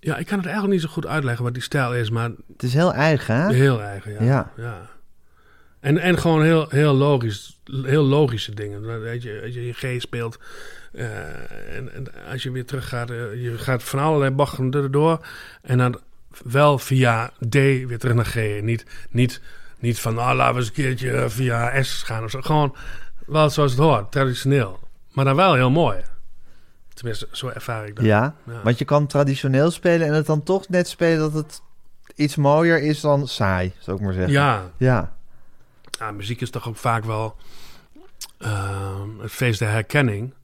Ja, 0.00 0.16
ik 0.16 0.26
kan 0.26 0.36
het 0.36 0.46
eigenlijk 0.46 0.74
niet 0.74 0.84
zo 0.84 0.94
goed 0.94 1.06
uitleggen 1.06 1.44
wat 1.44 1.54
die 1.54 1.62
stijl 1.62 1.94
is, 1.94 2.10
maar... 2.10 2.30
Het 2.52 2.62
is 2.62 2.74
heel 2.74 2.94
eigen, 2.94 3.36
hè? 3.36 3.54
Heel 3.54 3.82
eigen, 3.82 4.12
ja. 4.12 4.20
Ja. 4.20 4.52
ja. 4.56 4.90
En, 5.80 5.98
en 5.98 6.18
gewoon 6.18 6.42
heel, 6.42 6.66
heel 6.68 6.94
logisch, 6.94 7.60
heel 7.82 8.02
logische 8.02 8.54
dingen. 8.54 9.00
Weet 9.00 9.22
je, 9.22 9.40
als 9.44 9.54
je 9.54 9.66
je 9.66 9.72
G 9.72 10.00
speelt 10.00 10.38
uh, 10.92 11.76
en, 11.76 11.92
en, 11.92 12.06
als 12.30 12.42
je 12.42 12.50
weer 12.50 12.64
terug 12.64 12.88
gaat, 12.88 13.10
uh, 13.10 13.42
je 13.42 13.58
gaat 13.58 13.82
van 13.82 13.98
allerlei 13.98 14.30
bochten 14.30 14.70
erdoor 14.70 15.26
en 15.62 15.78
dan 15.78 16.00
wel 16.44 16.78
via 16.78 17.32
D 17.48 17.54
weer 17.54 17.98
terug 17.98 18.14
naar 18.14 18.24
G. 18.24 18.62
Niet, 18.62 18.84
niet, 19.10 19.40
niet 19.78 20.00
van, 20.00 20.18
ah, 20.18 20.36
laten 20.36 20.54
we 20.54 20.60
eens 20.60 20.68
een 20.68 20.74
keertje 20.74 21.30
via 21.30 21.82
S 21.82 22.02
gaan 22.02 22.24
of 22.24 22.30
zo. 22.30 22.40
Gewoon 22.40 22.76
wel 23.26 23.50
zoals 23.50 23.70
het 23.70 23.80
hoort, 23.80 24.12
traditioneel. 24.12 24.80
Maar 25.12 25.24
dan 25.24 25.36
wel 25.36 25.54
heel 25.54 25.70
mooi. 25.70 25.98
Tenminste, 26.94 27.28
zo 27.30 27.48
ervaar 27.48 27.86
ik 27.86 27.96
dat. 27.96 28.04
Ja, 28.04 28.34
ja, 28.46 28.62
want 28.62 28.78
je 28.78 28.84
kan 28.84 29.06
traditioneel 29.06 29.70
spelen 29.70 30.06
en 30.06 30.14
het 30.14 30.26
dan 30.26 30.42
toch 30.42 30.68
net 30.68 30.88
spelen 30.88 31.18
dat 31.18 31.32
het 31.32 31.62
iets 32.14 32.36
mooier 32.36 32.82
is 32.82 33.00
dan 33.00 33.28
saai, 33.28 33.72
zou 33.78 33.96
ik 33.96 34.02
maar 34.02 34.12
zeggen. 34.12 34.32
Ja. 34.32 34.70
Ja. 34.76 35.16
ja 35.98 36.10
muziek 36.10 36.40
is 36.40 36.50
toch 36.50 36.68
ook 36.68 36.76
vaak 36.76 37.04
wel 37.04 37.36
uh, 38.38 39.00
het 39.18 39.30
feest 39.30 39.58
der 39.58 39.70
herkenning. 39.70 40.34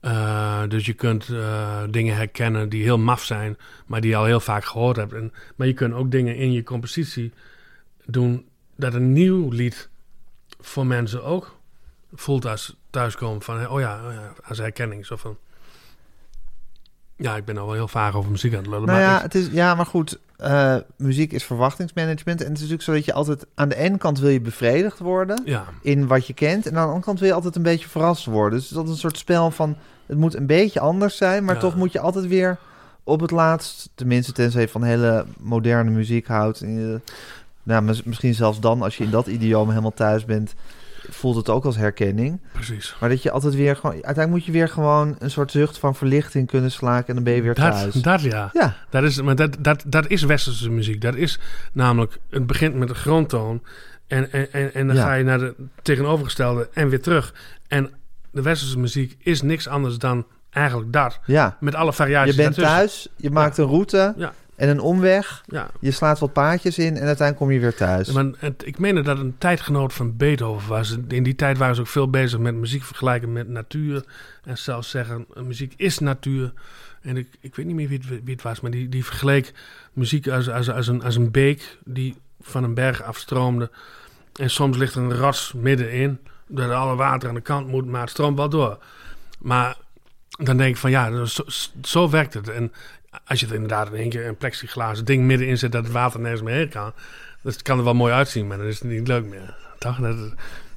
Uh, 0.00 0.62
dus 0.68 0.86
je 0.86 0.92
kunt 0.92 1.28
uh, 1.28 1.82
dingen 1.90 2.16
herkennen 2.16 2.68
die 2.68 2.82
heel 2.82 2.98
maf 2.98 3.24
zijn, 3.24 3.56
maar 3.86 4.00
die 4.00 4.10
je 4.10 4.16
al 4.16 4.24
heel 4.24 4.40
vaak 4.40 4.64
gehoord 4.64 4.96
hebt. 4.96 5.12
En, 5.12 5.32
maar 5.56 5.66
je 5.66 5.72
kunt 5.72 5.94
ook 5.94 6.10
dingen 6.10 6.36
in 6.36 6.52
je 6.52 6.62
compositie 6.62 7.32
doen 8.04 8.48
dat 8.76 8.94
een 8.94 9.12
nieuw 9.12 9.50
lied 9.50 9.88
voor 10.60 10.86
mensen 10.86 11.24
ook 11.24 11.60
voelt 12.12 12.46
als 12.46 12.76
thuiskomen 12.90 13.42
van, 13.42 13.68
oh 13.68 13.80
ja, 13.80 14.06
oh 14.06 14.12
ja 14.12 14.32
als 14.44 14.58
herkenning. 14.58 15.06
Zo 15.06 15.16
van, 15.16 15.38
ja, 17.22 17.36
ik 17.36 17.44
ben 17.44 17.58
al 17.58 17.64
wel 17.66 17.74
heel 17.74 17.88
vaag 17.88 18.14
over 18.16 18.30
muziek 18.30 18.52
aan 18.52 18.58
het 18.58 18.66
lullen. 18.66 18.86
Nou 18.86 18.98
maar 18.98 19.08
ja, 19.08 19.16
ik, 19.16 19.22
het 19.22 19.34
is, 19.34 19.48
ja, 19.52 19.74
maar 19.74 19.86
goed, 19.86 20.18
uh, 20.40 20.76
muziek 20.96 21.32
is 21.32 21.44
verwachtingsmanagement. 21.44 22.40
En 22.40 22.46
het 22.46 22.54
is 22.54 22.60
natuurlijk 22.60 22.82
zo 22.82 22.92
dat 22.92 23.04
je 23.04 23.12
altijd 23.12 23.46
aan 23.54 23.68
de 23.68 23.76
ene 23.76 23.98
kant 23.98 24.18
wil 24.18 24.30
je 24.30 24.40
bevredigd 24.40 24.98
worden 24.98 25.42
ja, 25.44 25.64
in 25.82 26.06
wat 26.06 26.26
je 26.26 26.32
kent. 26.34 26.66
En 26.66 26.70
aan 26.70 26.80
de 26.82 26.86
andere 26.86 27.04
kant 27.04 27.18
wil 27.18 27.28
je 27.28 27.34
altijd 27.34 27.56
een 27.56 27.62
beetje 27.62 27.88
verrast 27.88 28.24
worden. 28.24 28.58
Dus 28.58 28.68
dat 28.68 28.84
is 28.84 28.90
een 28.90 28.96
soort 28.96 29.18
spel 29.18 29.50
van, 29.50 29.76
het 30.06 30.18
moet 30.18 30.36
een 30.36 30.46
beetje 30.46 30.80
anders 30.80 31.16
zijn, 31.16 31.44
maar 31.44 31.54
Ja. 31.54 31.60
toch 31.60 31.76
moet 31.76 31.92
je 31.92 32.00
altijd 32.00 32.26
weer 32.26 32.58
op 33.04 33.20
het 33.20 33.30
laatst, 33.30 33.90
tenminste 33.94 34.32
tenzij 34.32 34.60
je 34.60 34.68
van 34.68 34.82
hele 34.82 35.24
moderne 35.38 35.90
muziek 35.90 36.26
houdt. 36.26 36.60
En 36.60 36.72
je, 36.80 37.00
nou, 37.62 37.82
mis- 37.82 38.02
misschien 38.02 38.34
zelfs 38.34 38.60
dan, 38.60 38.82
als 38.82 38.96
je 38.96 39.04
in 39.04 39.10
dat 39.10 39.26
idioom 39.26 39.68
helemaal 39.68 39.94
thuis 39.94 40.24
bent, 40.24 40.54
voelt 41.08 41.36
het 41.36 41.48
ook 41.48 41.64
als 41.64 41.76
herkenning. 41.76 42.40
precies. 42.52 42.96
Maar 43.00 43.08
dat 43.08 43.22
je 43.22 43.30
altijd 43.30 43.54
weer 43.54 43.76
gewoon, 43.76 43.92
uiteindelijk 43.92 44.30
moet 44.34 44.44
je 44.44 44.52
weer 44.52 44.68
gewoon 44.68 45.16
een 45.18 45.30
soort 45.30 45.50
zucht 45.50 45.78
van 45.78 45.94
verlichting 45.94 46.46
kunnen 46.46 46.70
slaken 46.70 47.08
en 47.08 47.14
dan 47.14 47.24
ben 47.24 47.32
je 47.32 47.42
weer 47.42 47.54
thuis. 47.54 47.92
Dat, 47.94 48.20
ja. 48.20 48.50
Ja, 48.52 48.76
Dat 48.90 49.02
is, 49.02 49.22
maar 49.22 49.36
dat, 49.36 49.56
dat, 49.60 49.82
dat 49.86 50.06
is 50.08 50.22
westerse 50.22 50.70
muziek. 50.70 51.00
Dat 51.00 51.14
is 51.14 51.38
namelijk, 51.72 52.18
het 52.30 52.46
begint 52.46 52.74
met 52.74 52.88
een 52.88 52.94
grondtoon. 52.94 53.62
En, 54.06 54.32
en, 54.32 54.52
en, 54.52 54.74
en 54.74 54.86
dan 54.86 54.96
Ja. 54.96 55.02
ga 55.02 55.14
je 55.14 55.24
naar 55.24 55.38
de 55.38 55.54
tegenovergestelde 55.82 56.68
en 56.72 56.88
weer 56.88 57.02
terug. 57.02 57.34
En 57.68 57.90
de 58.30 58.42
westerse 58.42 58.78
muziek 58.78 59.16
is 59.18 59.42
niks 59.42 59.68
anders 59.68 59.98
dan 59.98 60.26
eigenlijk 60.50 60.92
dat. 60.92 61.20
ja. 61.26 61.56
Met 61.60 61.74
alle 61.74 61.86
Je 61.86 61.92
variaties 61.92 62.34
bent 62.36 62.56
daartussen. 62.56 62.76
thuis, 62.78 63.08
je 63.16 63.30
maakt 63.30 63.58
een 63.58 63.66
route 63.66 64.14
Ja. 64.16 64.32
En 64.62 64.68
een 64.68 64.80
omweg. 64.80 65.42
Ja. 65.46 65.70
Je 65.80 65.90
slaat 65.90 66.18
wat 66.18 66.32
paadjes 66.32 66.78
in 66.78 66.96
en 66.96 67.06
uiteindelijk 67.06 67.36
kom 67.36 67.50
je 67.50 67.60
weer 67.60 67.74
thuis. 67.74 68.12
Maar 68.12 68.30
het, 68.36 68.66
ik 68.66 68.78
meen 68.78 69.02
dat 69.02 69.18
een 69.18 69.34
tijdgenoot 69.38 69.92
van 69.92 70.16
Beethoven 70.16 70.68
was. 70.68 70.96
In 71.08 71.22
die 71.22 71.34
tijd 71.34 71.58
waren 71.58 71.74
ze 71.74 71.80
ook 71.80 71.86
veel 71.86 72.10
bezig 72.10 72.38
met 72.38 72.54
muziek 72.54 72.82
vergelijken 72.82 73.32
met 73.32 73.48
natuur. 73.48 74.04
En 74.44 74.58
zelfs 74.58 74.90
zeggen, 74.90 75.26
muziek 75.34 75.74
is 75.76 75.98
natuur. 75.98 76.52
En 77.00 77.16
ik, 77.16 77.28
ik 77.40 77.54
weet 77.54 77.66
niet 77.66 77.74
meer 77.74 77.88
wie 77.88 77.98
het, 77.98 78.08
wie 78.08 78.34
het 78.34 78.42
was, 78.42 78.60
maar 78.60 78.70
die, 78.70 78.88
die 78.88 79.04
vergeleek 79.04 79.52
muziek 79.92 80.28
als, 80.28 80.48
als, 80.48 80.70
als, 80.70 80.86
een, 80.86 81.02
als 81.02 81.16
een 81.16 81.30
beek 81.30 81.78
die 81.84 82.16
van 82.40 82.64
een 82.64 82.74
berg 82.74 83.02
afstroomde. 83.02 83.70
En 84.40 84.50
soms 84.50 84.76
ligt 84.76 84.94
er 84.94 85.02
een 85.02 85.16
ras 85.16 85.52
middenin, 85.56 86.18
dat 86.46 86.70
alle 86.70 86.96
water 86.96 87.28
aan 87.28 87.34
de 87.34 87.40
kant 87.40 87.66
moet, 87.66 87.86
maar 87.86 88.00
het 88.00 88.10
stroomt 88.10 88.36
wel 88.36 88.48
door. 88.48 88.78
Maar 89.38 89.76
dan 90.28 90.56
denk 90.56 90.70
ik 90.70 90.80
van 90.80 90.90
ja, 90.90 91.24
zo, 91.24 91.42
zo 91.82 92.10
werkt 92.10 92.34
het. 92.34 92.48
En 92.48 92.72
als 93.26 93.40
je 93.40 93.46
er 93.46 93.54
inderdaad 93.54 93.88
in 93.88 93.94
één 93.94 94.08
keer 94.08 94.26
een 94.26 94.36
plexiglazen 94.36 95.04
ding 95.04 95.24
middenin 95.24 95.58
zet 95.58 95.72
dat 95.72 95.84
het 95.84 95.92
water 95.92 96.20
nergens 96.20 96.42
meer 96.42 96.54
heen 96.54 96.68
kan, 96.68 96.92
dat 97.42 97.62
kan 97.62 97.78
er 97.78 97.84
wel 97.84 97.94
mooi 97.94 98.12
uitzien, 98.12 98.46
maar 98.46 98.56
dan 98.58 98.66
is 98.66 98.78
het 98.80 98.88
niet 98.90 99.08
leuk 99.08 99.24
meer. 99.24 99.54
Toch? 99.78 99.98
Dat, 99.98 100.16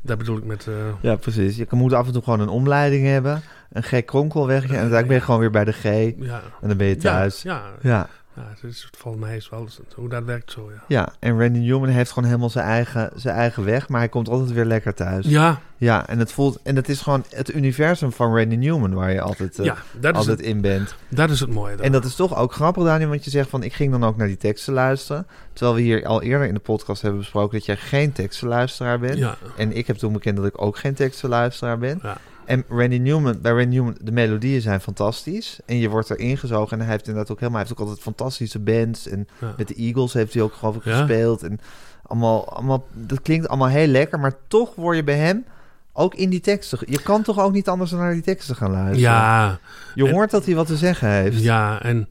dat 0.01 0.18
bedoel 0.18 0.38
ik 0.38 0.44
met. 0.44 0.68
eh, 0.68 0.74
Ja, 1.01 1.15
precies. 1.15 1.56
Je 1.58 1.68
moet 1.70 1.94
af 1.94 2.08
en 2.08 2.13
toe 2.13 2.24
gewoon 2.24 2.39
een 2.39 2.48
omleiding 2.50 3.06
hebben. 3.06 3.42
Een 3.72 3.84
gek 3.84 4.06
kronkelwegje. 4.06 4.68
En 4.68 4.80
uiteindelijk 4.80 5.08
ben 5.08 5.15
je 5.18 5.24
gewoon 5.24 5.39
weer 5.39 5.51
bij 5.51 5.65
de 5.65 5.72
G. 5.72 5.84
En 5.86 6.15
ja. 6.18 6.42
dan 6.62 6.77
ben 6.77 6.88
je 6.88 6.98
thuis. 6.98 7.42
Ja, 7.42 7.54
ja, 7.82 7.89
Ja, 7.89 8.10
ja, 8.36 8.48
het 8.50 8.63
is, 8.63 8.89
volgens 8.98 9.24
mij 9.24 9.36
is 9.36 9.50
wel 9.50 9.68
hoe 9.96 10.10
dat 10.10 10.24
werkt 10.24 10.51
zo, 10.51 10.72
ja. 10.72 10.84
ja. 10.88 11.13
En 11.20 11.39
Randy 11.39 11.60
Newman 11.60 11.89
heeft 11.89 12.12
gewoon 12.12 12.30
helemaal 12.30 12.50
zijn 12.50 12.65
eigen, 12.65 13.12
zijn 13.15 13.36
eigen 13.36 13.65
weg. 13.65 13.89
Maar 13.89 14.00
hij 14.00 14.10
komt 14.10 14.30
altijd 14.30 14.51
weer 14.51 14.65
lekker 14.65 14.94
thuis. 14.94 15.25
Ja, 15.25 15.62
Ja, 15.77 16.08
en 16.08 16.20
het 16.20 16.32
voelt... 16.32 16.60
En 16.63 16.75
het 16.75 16.89
is 16.89 17.01
gewoon 17.01 17.24
het 17.30 17.54
universum 17.54 18.12
van 18.12 18.38
Randy 18.38 18.56
Newman... 18.56 18.94
waar 18.94 19.12
je 19.12 19.22
altijd, 19.22 19.60
eh, 19.60 19.65
ja 19.65 19.77
dat, 20.00 20.13
is 20.13 20.20
altijd 20.20 20.38
het, 20.38 20.48
in 20.48 20.62
bent. 20.62 20.96
dat 21.10 21.30
is 21.30 21.39
het 21.39 21.50
mooie. 21.50 21.75
En 21.75 21.92
dat 21.92 22.06
is 22.06 22.15
toch 22.15 22.36
ook 22.36 22.54
grappig, 22.54 22.84
Daniel, 22.84 23.10
want 23.10 23.24
je 23.24 23.30
zegt 23.30 23.50
van... 23.50 23.63
ik 23.63 23.74
ging 23.74 23.92
dan 23.92 24.04
ook 24.04 24.18
naar 24.18 24.27
die 24.27 24.38
teksten 24.38 24.74
luisteren. 24.74 25.27
Terwijl 25.54 25.75
we 25.75 25.82
hier 25.82 26.06
al 26.06 26.22
eerder 26.22 26.48
in 26.48 26.54
de 26.54 26.60
podcast 26.60 27.01
hebben 27.01 27.20
besproken... 27.20 27.58
dat 27.58 27.65
jij 27.65 27.77
geen 27.77 28.12
tekstenluisteraar 28.12 29.00
bent. 29.00 29.18
Ja, 29.18 29.38
En 29.58 29.75
ik 29.75 29.88
heb 29.88 29.98
toen 29.98 30.13
bekend 30.13 30.38
dat 30.38 30.46
ik 30.46 30.62
ook 30.62 30.77
geen 30.77 30.94
tekstenluisteraar 30.94 31.77
ben. 31.77 32.00
ja. 32.04 32.18
En 32.46 32.64
Randy 32.70 32.98
Newman, 32.98 33.42
bij 33.42 33.52
Randy 33.52 33.75
Newman, 33.75 33.98
de 34.02 34.12
melodieën 34.12 34.62
zijn 34.62 34.82
fantastisch. 34.82 35.60
En 35.66 35.78
je 35.78 35.90
wordt 35.90 36.10
erin 36.10 36.38
gezogen. 36.38 36.72
En 36.78 36.84
hij 36.84 36.92
heeft 36.92 37.08
inderdaad 37.08 37.32
ook 37.32 37.40
helemaal, 37.40 37.60
hij 37.60 37.68
heeft 37.70 37.80
ook 37.82 37.88
altijd 37.88 38.06
fantastische 38.06 38.60
bands. 38.60 39.08
En 39.08 39.28
ja. 39.40 39.54
met 39.58 39.68
de 39.68 39.74
Eagles 39.75 40.14
heeft 40.14 40.34
hij 40.34 40.44
ook 40.44 40.54
geloof 40.54 40.75
ik 40.75 40.84
Ja. 40.86 40.98
gespeeld. 40.98 41.44
En 41.44 41.60
allemaal, 42.04 42.50
allemaal, 42.50 42.88
dat 42.94 43.22
klinkt 43.22 43.48
allemaal 43.48 43.68
heel 43.68 43.88
lekker. 43.88 44.20
Maar 44.20 44.34
toch 44.48 44.75
word 44.75 44.96
je 44.96 45.04
bij 45.04 45.18
hem 45.18 45.46
ook 45.94 46.16
in 46.16 46.30
die 46.30 46.40
teksten. 46.42 46.80
Je 46.86 47.02
kan 47.02 47.22
toch 47.24 47.40
ook 47.40 47.52
niet 47.54 47.68
anders 47.70 47.90
dan 47.92 48.00
naar 48.00 48.14
die 48.14 48.22
teksten 48.22 48.56
gaan 48.56 48.72
luisteren. 48.72 49.00
ja, 49.00 49.60
Je 49.96 50.06
en- 50.06 50.12
hoort 50.14 50.32
dat 50.32 50.46
hij 50.46 50.56
wat 50.56 50.68
te 50.68 50.78
zeggen 50.78 51.10
heeft. 51.10 51.42
Ja, 51.42 51.82
en 51.82 52.10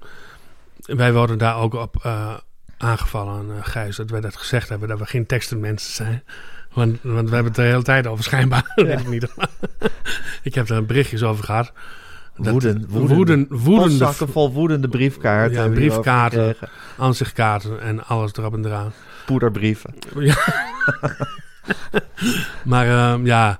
wij 0.77 1.13
worden 1.13 1.39
daar 1.39 1.57
ook 1.57 1.75
op 1.75 1.97
eh, 2.03 2.35
aangevallen, 2.79 3.47
eh, 3.57 3.65
Gijs, 3.65 3.97
dat 3.97 4.11
wij 4.11 4.21
dat 4.21 4.37
gezegd 4.37 4.69
hebben, 4.69 4.89
dat 4.89 4.99
we 4.99 5.07
geen 5.07 5.27
tekstenmensen 5.27 5.93
zijn. 5.95 6.23
Want, 6.75 6.99
want 7.03 7.29
we 7.29 7.35
hebben 7.35 7.53
het 7.53 7.55
de 7.55 7.63
hele 7.63 7.83
tijd 7.83 8.07
over, 8.07 8.25
schijnbaar. 8.25 8.73
weet 8.75 9.01
ik 9.01 9.09
niet. 9.09 9.29
ik 10.43 10.55
heb 10.55 10.69
er 10.69 10.77
een 10.77 10.87
berichtjes 10.87 11.23
over 11.23 11.45
gehad. 11.45 11.73
Dat- 12.37 12.47
Woeden, 12.53 12.85
woeden, 12.89 13.17
woeden. 13.17 13.47
woedende 13.51 13.89
Postzakken 13.89 14.29
vol 14.29 14.53
woedende 14.53 14.89
briefkaarten. 14.89 15.63
Ja, 15.63 15.69
briefkaarten. 15.69 16.47
gekregen. 16.49 16.69
aanzichtkaarten 16.99 17.81
en 17.81 18.05
alles 18.07 18.33
erop 18.33 18.55
en 18.55 18.65
eraan. 18.65 18.93
Poederbrieven. 19.27 19.95
Ja. 20.19 20.37
maar 22.65 22.87
ehm, 22.89 23.27
ja, 23.27 23.59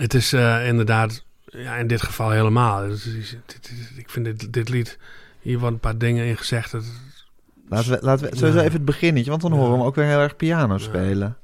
het 0.00 0.14
is 0.14 0.32
eh, 0.32 0.66
inderdaad 0.68 1.24
Ja, 1.44 1.74
in 1.76 1.86
dit 1.86 2.02
geval 2.02 2.30
helemaal. 2.30 2.88
Dus, 2.88 3.06
is- 3.06 3.36
dit, 3.46 3.72
ik 3.96 4.10
vind 4.10 4.24
dit, 4.24 4.52
dit 4.52 4.68
lied, 4.68 4.98
hier 5.40 5.54
worden 5.58 5.74
een 5.74 5.80
paar 5.80 5.98
dingen 5.98 6.26
in 6.26 6.36
gezegd. 6.36 6.72
Dat, 6.72 6.84
Laten 7.68 7.90
we, 7.90 7.98
laten 8.00 8.30
we 8.30 8.46
Ja. 8.46 8.60
even 8.60 8.72
het 8.72 8.84
beginnetje, 8.84 9.30
want 9.30 9.42
dan 9.42 9.50
Ja. 9.50 9.56
horen 9.56 9.72
we 9.72 9.78
hem 9.78 9.86
ook 9.86 9.94
weer 9.94 10.04
heel 10.04 10.18
erg 10.18 10.36
piano 10.36 10.72
Ja. 10.74 10.78
spelen. 10.78 11.36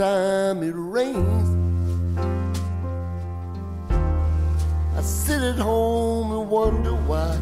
Time 0.00 0.62
it 0.62 0.74
rains. 0.74 1.48
I 4.98 5.02
sit 5.02 5.42
at 5.42 5.58
home 5.58 6.32
and 6.32 6.48
wonder 6.50 6.94
why. 7.06 7.36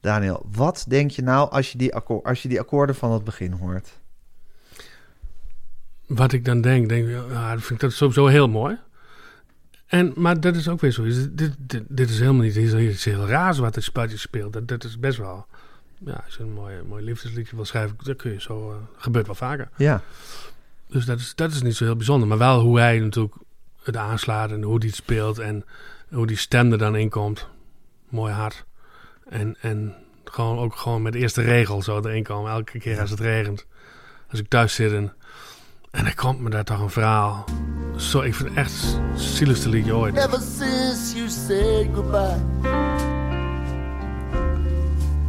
Daniel, 0.00 0.46
wat 0.52 0.84
denk 0.88 1.10
je 1.10 1.22
nou 1.22 1.50
als 1.50 1.72
je 1.72 1.78
die, 1.78 1.94
als 1.94 2.42
je 2.42 2.48
die 2.48 2.60
akkoorden 2.60 2.94
van 2.94 3.12
het 3.12 3.24
begin 3.24 3.52
hoort? 3.52 3.98
wat 6.06 6.32
ik 6.32 6.44
dan 6.44 6.60
denk, 6.60 6.88
denk 6.88 7.08
ik, 7.08 7.14
ja, 7.30 7.52
dat 7.52 7.62
vind 7.62 7.70
ik 7.70 7.80
dat 7.80 7.92
sowieso 7.92 8.26
heel 8.26 8.48
mooi. 8.48 8.78
En, 9.86 10.12
maar 10.16 10.40
dat 10.40 10.56
is 10.56 10.68
ook 10.68 10.80
weer 10.80 10.90
zo. 10.90 11.02
Is 11.02 11.32
Dit, 11.32 11.54
dit, 11.58 11.82
dit 11.88 12.10
is 12.10 12.18
helemaal 12.18 12.42
niet 12.42 12.56
iets 12.56 13.04
heel 13.04 13.26
raars 13.26 13.58
wat 13.58 13.74
het 13.74 13.84
spelletje 13.84 14.18
speelt. 14.18 14.52
Dat, 14.52 14.68
dat 14.68 14.84
is 14.84 14.98
best 14.98 15.18
wel... 15.18 15.46
Ja, 15.98 16.22
als 16.24 16.34
je 16.34 16.42
een 16.42 16.52
mooi, 16.52 16.82
mooi 16.88 17.04
liefdesliedje 17.04 17.56
wil 17.56 17.64
schrijven, 17.64 17.96
dat 18.02 18.16
kun 18.16 18.32
je 18.32 18.40
zo... 18.40 18.70
eh, 18.70 18.76
gebeurt 18.96 19.26
wel 19.26 19.34
vaker. 19.34 19.68
Ja, 19.76 20.02
Dus 20.88 21.04
dat 21.04 21.18
is, 21.18 21.34
dat 21.34 21.52
is 21.52 21.62
niet 21.62 21.76
zo 21.76 21.84
heel 21.84 21.96
bijzonder. 21.96 22.28
Maar 22.28 22.38
wel 22.38 22.60
hoe 22.60 22.78
hij 22.78 22.98
natuurlijk 22.98 23.34
het 23.82 23.96
aanslaat 23.96 24.50
en 24.50 24.62
hoe 24.62 24.78
hij 24.78 24.86
het 24.86 24.96
speelt 24.96 25.38
en 25.38 25.64
hoe 26.10 26.26
die 26.26 26.36
stem 26.36 26.72
er 26.72 26.78
dan 26.78 26.96
in 26.96 27.10
komt. 27.10 27.48
Mooi 28.08 28.32
hard. 28.32 28.64
En, 29.28 29.56
en 29.60 29.94
gewoon 30.24 30.58
ook 30.58 30.76
gewoon 30.76 31.02
met 31.02 31.12
de 31.12 31.18
eerste 31.18 31.42
regel 31.42 31.82
zo 31.82 31.98
erin 31.98 32.22
komen. 32.22 32.50
Elke 32.50 32.78
keer 32.78 33.00
als 33.00 33.10
het 33.10 33.20
regent. 33.20 33.66
Als 34.30 34.40
ik 34.40 34.48
thuis 34.48 34.74
zit 34.74 34.92
en, 34.92 35.12
en 35.90 36.04
dan 36.04 36.14
komt 36.14 36.40
me 36.40 36.50
daar 36.50 36.64
toch 36.64 36.80
een 36.80 36.90
verhaal. 36.90 37.44
Zo, 37.96 38.20
ik 38.20 38.34
vind 38.34 38.48
het 38.48 38.58
echt 38.58 38.98
het 39.12 39.20
zieligste 39.20 39.68
liedje 39.68 39.94
ooit. 39.94 40.16
Ever 40.16 40.40
since 40.40 41.16
you 41.16 41.28
said 41.28 41.88
goodbye, 41.94 42.40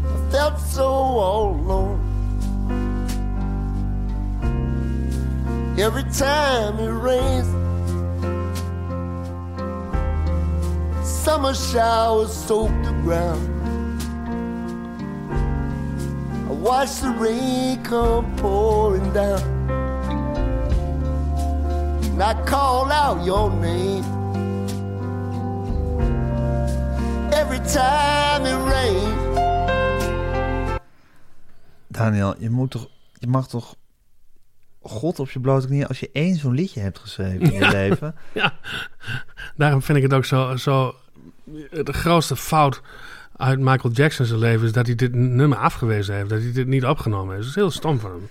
I 0.06 0.32
felt 0.32 0.60
so 0.74 1.20
alone. 1.20 2.17
Every 5.80 6.04
time 6.06 6.80
it 6.80 6.90
rains, 6.90 7.48
summer 11.08 11.54
showers 11.54 12.34
soak 12.34 12.72
the 12.84 12.94
ground. 13.04 13.48
I 16.50 16.54
watch 16.54 17.00
the 17.02 17.12
rain 17.12 17.84
come 17.84 18.36
pouring 18.38 19.14
down. 19.14 19.40
And 22.12 22.24
I 22.24 22.34
call 22.46 22.92
out 22.92 23.24
your 23.24 23.52
name. 23.52 24.04
Every 27.32 27.60
time 27.60 28.48
it 28.48 28.58
rains, 28.74 29.38
Daniel, 31.88 32.36
je, 32.40 32.50
moet 32.50 32.72
toch, 32.72 32.88
je 33.14 33.28
mag 33.28 33.48
toch 33.48 33.76
God 34.88 35.20
op 35.20 35.30
je 35.30 35.40
blote 35.40 35.68
knieën 35.68 35.88
als 35.88 36.00
je 36.00 36.10
één 36.14 36.36
zo'n 36.36 36.54
liedje 36.54 36.80
hebt 36.80 37.00
geschreven 37.00 37.42
in 37.42 37.52
je 37.52 37.72
leven. 37.82 38.16
Ja, 38.34 38.54
daarom 39.56 39.82
vind 39.82 39.98
ik 39.98 40.04
het 40.04 40.14
ook 40.14 40.26
zo, 40.26 40.56
zo... 40.56 40.96
De 41.72 41.94
grootste 41.94 42.36
fout 42.36 42.82
uit 43.36 43.60
Michael 43.60 43.94
Jackson's 43.94 44.32
leven 44.32 44.66
is 44.66 44.72
dat 44.72 44.86
hij 44.86 44.96
dit 44.96 45.16
nummer 45.16 45.58
afgewezen 45.58 46.16
heeft. 46.16 46.30
Dat 46.30 46.42
hij 46.42 46.52
dit 46.52 46.68
niet 46.68 46.86
opgenomen 46.86 47.30
heeft. 47.30 47.40
Dat 47.40 47.50
is 47.50 47.56
heel 47.56 47.72
stom 47.72 48.00
van 48.00 48.12
hem. 48.12 48.30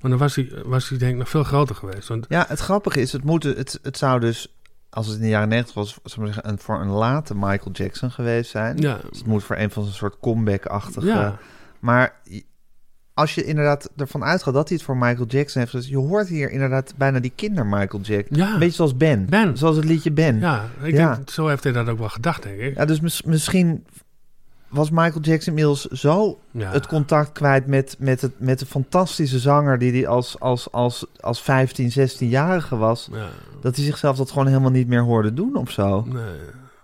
Want 0.00 0.12
dan 0.12 0.18
was 0.18 0.34
hij, 0.34 0.52
was 0.64 0.88
hij 0.88 0.98
denk 0.98 1.12
ik 1.12 1.18
nog 1.18 1.28
veel 1.28 1.44
groter 1.44 1.74
geweest. 1.74 2.08
Want 2.08 2.26
Ja, 2.28 2.44
het 2.48 2.58
grappige 2.60 3.00
is, 3.00 3.12
het, 3.12 3.24
moet, 3.24 3.42
het, 3.42 3.78
het 3.82 3.98
zou 3.98 4.20
dus, 4.20 4.56
als 4.90 5.06
het 5.06 5.16
in 5.16 5.22
de 5.22 5.28
jaren 5.28 5.48
90 5.48 5.74
was, 5.74 5.98
zou 6.04 6.26
zeggen, 6.26 6.48
een, 6.48 6.58
voor 6.58 6.80
een 6.80 6.88
late 6.88 7.34
Michael 7.34 7.70
Jackson 7.72 8.10
geweest 8.10 8.50
zijn. 8.50 8.76
ja, 8.76 8.98
Dus 9.10 9.18
het 9.18 9.26
moet 9.26 9.44
voor 9.44 9.56
een 9.56 9.70
van 9.70 9.84
zo'n 9.84 9.92
soort 9.92 10.18
comeback-achtige... 10.20 11.06
ja, 11.06 11.38
Maar 11.80 12.20
als 13.16 13.34
je 13.34 13.44
inderdaad 13.44 13.90
ervan 13.96 14.24
uitgaat 14.24 14.54
dat 14.54 14.68
hij 14.68 14.76
het 14.76 14.86
voor 14.86 14.96
Michael 14.96 15.26
Jackson 15.26 15.60
heeft... 15.60 15.72
Dus 15.72 15.88
je 15.88 15.96
hoort 15.98 16.28
hier 16.28 16.50
inderdaad 16.50 16.94
bijna 16.96 17.18
die 17.20 17.32
kinder-Michael 17.34 18.02
Jackson. 18.02 18.36
Ja. 18.36 18.52
Een 18.52 18.58
beetje 18.58 18.74
zoals 18.74 18.96
Ben. 18.96 19.26
Ben. 19.28 19.56
Zoals 19.56 19.76
het 19.76 19.84
liedje 19.84 20.10
Ben. 20.12 20.38
ja, 20.38 20.64
ik 20.82 20.94
Ja. 20.94 21.14
Denk, 21.14 21.30
zo 21.30 21.46
heeft 21.48 21.64
hij 21.64 21.72
dat 21.72 21.88
ook 21.88 21.98
wel 21.98 22.08
gedacht, 22.08 22.42
denk 22.42 22.58
ik. 22.60 22.76
Ja, 22.76 22.84
dus 22.84 23.00
mis- 23.00 23.22
misschien 23.22 23.84
was 24.68 24.90
Michael 24.90 25.20
Jackson 25.20 25.48
inmiddels 25.48 25.84
zo 25.84 26.38
Ja. 26.50 26.70
het 26.72 26.86
contact 26.86 27.32
kwijt 27.32 27.66
met, 27.66 27.96
met, 27.98 28.20
het, 28.20 28.32
met 28.40 28.58
de 28.58 28.66
fantastische 28.66 29.38
zanger 29.38 29.78
die 29.78 29.92
hij 29.92 30.06
als, 30.06 30.40
als, 30.40 30.72
als, 30.72 31.06
als 31.20 31.42
15, 31.42 31.90
16-jarige 31.90 32.76
was, 32.76 33.08
Ja, 33.12 33.26
dat 33.60 33.76
hij 33.76 33.84
zichzelf 33.84 34.16
dat 34.16 34.30
gewoon 34.30 34.46
helemaal 34.46 34.70
niet 34.70 34.88
meer 34.88 35.02
hoorde 35.02 35.34
doen 35.34 35.54
of 35.56 35.70
zo. 35.70 36.04
nee. 36.08 36.22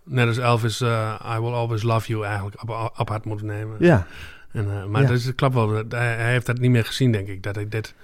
Net 0.05 0.27
als 0.27 0.39
Elvis, 0.39 0.81
eh, 0.81 1.21
I 1.37 1.41
Will 1.41 1.53
Always 1.53 1.83
Love 1.83 2.09
You 2.13 2.25
eigenlijk 2.25 2.57
had 2.95 3.25
moeten 3.25 3.47
nemen. 3.47 3.77
Ja, 3.79 4.07
En, 4.53 4.71
eh, 4.71 4.85
maar 4.85 5.01
Ja. 5.03 5.09
dat 5.09 5.17
is, 5.17 5.25
het 5.25 5.35
klopt 5.35 5.55
wel. 5.55 5.71
Hij, 5.89 6.15
hij 6.17 6.31
heeft 6.33 6.47
dat 6.47 6.59
niet 6.59 6.71
meer 6.71 6.85
gezien, 6.85 7.13
denk 7.13 7.29
ik. 7.29 7.43
Dat 7.43 7.55
hij 7.55 7.69
dit... 7.69 7.95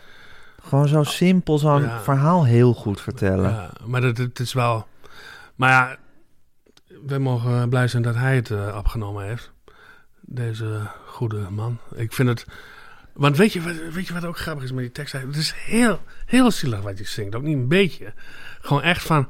gewoon 0.63 0.89
zo 0.89 1.03
simpel 1.03 1.59
zo'n 1.59 1.83
Ja. 1.83 2.01
verhaal 2.03 2.45
heel 2.47 2.75
goed 2.75 3.01
vertellen. 3.01 3.51
Ja, 3.51 3.71
maar 3.87 4.01
dat, 4.01 4.17
het 4.17 4.39
is 4.41 4.53
wel... 4.53 4.87
Maar 5.55 5.71
ja, 5.71 5.97
we 7.07 7.19
mogen 7.19 7.69
blij 7.69 7.89
zijn 7.89 8.03
dat 8.03 8.15
hij 8.15 8.35
het 8.37 8.51
eh, 8.51 8.75
opgenomen 8.79 9.25
heeft. 9.25 9.51
Deze 10.21 10.81
goede 11.07 11.51
man. 11.51 11.79
Ik 11.95 12.13
vind 12.13 12.29
het... 12.29 12.47
Want 13.13 13.37
weet 13.37 13.53
je, 13.53 13.63
wat, 13.63 13.75
weet 13.93 14.07
je 14.07 14.13
wat 14.13 14.25
ook 14.25 14.39
grappig 14.39 14.65
is 14.65 14.73
met 14.73 14.81
die 14.81 14.93
tekst? 14.93 15.13
Het 15.13 15.37
is 15.37 15.53
heel, 15.57 16.01
heel 16.27 16.51
zielig 16.51 16.81
wat 16.81 16.99
je 16.99 17.05
zingt. 17.05 17.35
Ook 17.35 17.43
niet 17.43 17.57
een 17.57 17.69
beetje. 17.69 18.13
Gewoon 18.61 18.83
echt 18.83 19.03
van... 19.03 19.29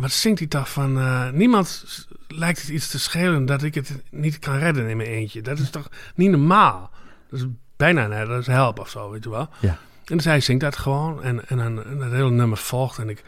Wat 0.00 0.10
zingt 0.10 0.38
hij 0.38 0.48
toch 0.48 0.70
van... 0.70 0.98
eh, 0.98 1.30
niemand 1.30 1.84
lijkt 2.32 2.60
het 2.60 2.68
iets 2.68 2.90
te 2.90 2.98
schelen 2.98 3.46
dat 3.46 3.62
ik 3.62 3.74
het 3.74 4.02
niet 4.10 4.38
kan 4.38 4.58
redden 4.58 4.88
in 4.88 4.96
mijn 4.96 5.08
eentje. 5.08 5.42
Dat 5.42 5.58
is 5.58 5.70
toch 5.70 5.88
niet 6.14 6.30
normaal? 6.30 6.90
Dat 7.30 7.40
is 7.40 7.46
bijna 7.76 8.06
net 8.06 8.46
help 8.46 8.78
of 8.78 8.88
zo, 8.88 9.10
weet 9.10 9.24
je 9.24 9.30
wel? 9.30 9.48
Ja. 9.60 9.78
En 10.04 10.16
dus 10.16 10.24
hij 10.24 10.40
zingt 10.40 10.62
dat 10.62 10.76
gewoon 10.76 11.22
en, 11.22 11.48
en, 11.48 11.56
dan 11.56 11.84
en 11.84 12.00
het 12.00 12.12
hele 12.12 12.30
nummer 12.30 12.58
volgt. 12.58 12.98
En 12.98 13.08
ik, 13.08 13.22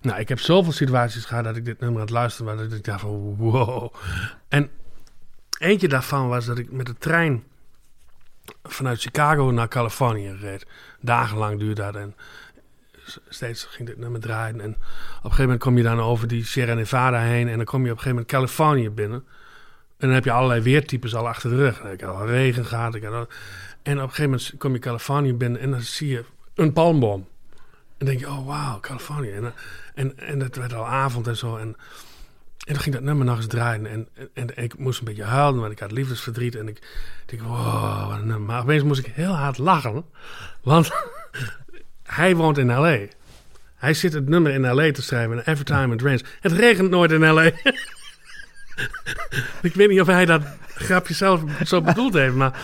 nou, 0.00 0.20
ik 0.20 0.28
heb 0.28 0.40
zoveel 0.40 0.72
situaties 0.72 1.24
gehad 1.24 1.44
dat 1.44 1.56
ik 1.56 1.64
dit 1.64 1.80
nummer 1.80 2.00
aan 2.00 2.06
het 2.06 2.14
luisteren 2.14 2.56
was. 2.56 2.68
Dat 2.68 2.78
ik 2.78 2.84
dacht 2.84 3.00
van 3.00 3.36
wow. 3.36 3.94
En 4.48 4.70
eentje 5.58 5.88
daarvan 5.88 6.28
was 6.28 6.46
dat 6.46 6.58
ik 6.58 6.72
met 6.72 6.86
de 6.86 6.94
trein 6.98 7.44
vanuit 8.62 9.00
Chicago 9.00 9.50
naar 9.50 9.68
Californië 9.68 10.36
reed. 10.40 10.66
Dagenlang 11.00 11.58
duurde 11.58 11.82
dat 11.82 11.96
en 11.96 12.14
steeds 13.28 13.64
ging 13.64 13.88
dit 13.88 13.98
nummer 13.98 14.20
draaien. 14.20 14.60
En 14.60 14.70
op 14.70 14.76
een 14.76 15.20
gegeven 15.22 15.42
moment 15.42 15.60
kom 15.60 15.76
je 15.76 15.82
dan 15.82 16.00
over 16.00 16.28
die 16.28 16.44
Sierra 16.44 16.74
Nevada 16.74 17.20
heen. 17.20 17.48
En 17.48 17.56
dan 17.56 17.64
kom 17.64 17.84
je 17.84 17.90
op 17.90 17.96
een 17.96 18.02
gegeven 18.02 18.24
moment 18.26 18.30
Californië 18.30 18.90
binnen. 18.90 19.24
En 19.98 20.06
dan 20.06 20.10
heb 20.10 20.24
je 20.24 20.32
allerlei 20.32 20.60
weertypes 20.60 21.14
al 21.14 21.28
achter 21.28 21.50
de 21.50 21.56
rug. 21.56 21.80
Ik 21.80 22.00
had 22.00 22.14
al 22.14 22.26
regen 22.26 22.64
gehad. 22.64 22.94
Ik 22.94 23.02
En 23.02 23.12
op 23.12 23.28
een 23.82 23.98
gegeven 23.98 24.24
moment 24.24 24.54
kom 24.58 24.72
je 24.72 24.78
Californië 24.78 25.34
binnen 25.34 25.60
en 25.60 25.70
dan 25.70 25.80
zie 25.80 26.08
je 26.08 26.24
een 26.54 26.72
palmboom. 26.72 27.26
En 27.98 28.06
denk 28.06 28.18
je, 28.18 28.28
oh 28.28 28.46
wauw, 28.46 28.80
Californië. 28.80 29.30
En, 29.94 30.18
en, 30.18 30.40
het 30.40 30.56
werd 30.56 30.74
al 30.74 30.86
avond 30.86 31.26
en 31.26 31.36
zo. 31.36 31.56
En, 31.56 31.76
en 32.66 32.74
toen 32.74 32.82
ging 32.82 32.94
dat 32.94 33.04
nummer 33.04 33.26
nog 33.26 33.36
eens 33.36 33.46
draaien. 33.46 33.86
En, 33.86 34.08
en, 34.34 34.56
en 34.56 34.64
ik 34.64 34.78
moest 34.78 34.98
een 34.98 35.04
beetje 35.04 35.24
huilen, 35.24 35.60
want 35.60 35.72
ik 35.72 35.78
had 35.78 35.92
liefdesverdriet. 35.92 36.54
En 36.54 36.68
ik 36.68 36.82
denk, 37.26 37.42
wow, 37.42 38.08
wat 38.08 38.18
een 38.18 38.26
nummer. 38.26 38.46
Maar 38.46 38.62
opeens 38.62 38.82
moest 38.82 39.06
ik 39.06 39.14
heel 39.14 39.32
hard 39.32 39.58
lachen. 39.58 40.04
Want 40.62 40.90
hij 42.08 42.36
woont 42.36 42.58
in 42.58 42.72
L.A. 42.72 42.98
Hij 43.76 43.94
zit 43.94 44.12
het 44.12 44.28
nummer 44.28 44.52
in 44.52 44.70
L.A. 44.70 44.92
te 44.92 45.02
schrijven. 45.02 45.36
En 45.36 45.52
every 45.52 45.64
time 45.64 45.94
it 45.94 46.02
rains. 46.02 46.24
Het 46.40 46.52
regent 46.52 46.90
nooit 46.90 47.10
in 47.10 47.30
L.A. 47.30 47.42
ik 49.62 49.74
weet 49.74 49.88
niet 49.88 50.00
of 50.00 50.06
hij 50.06 50.24
dat 50.24 50.42
grapje 50.74 51.14
zelf 51.14 51.42
zo 51.64 51.80
bedoeld 51.80 52.14
heeft, 52.14 52.34
maar... 52.34 52.60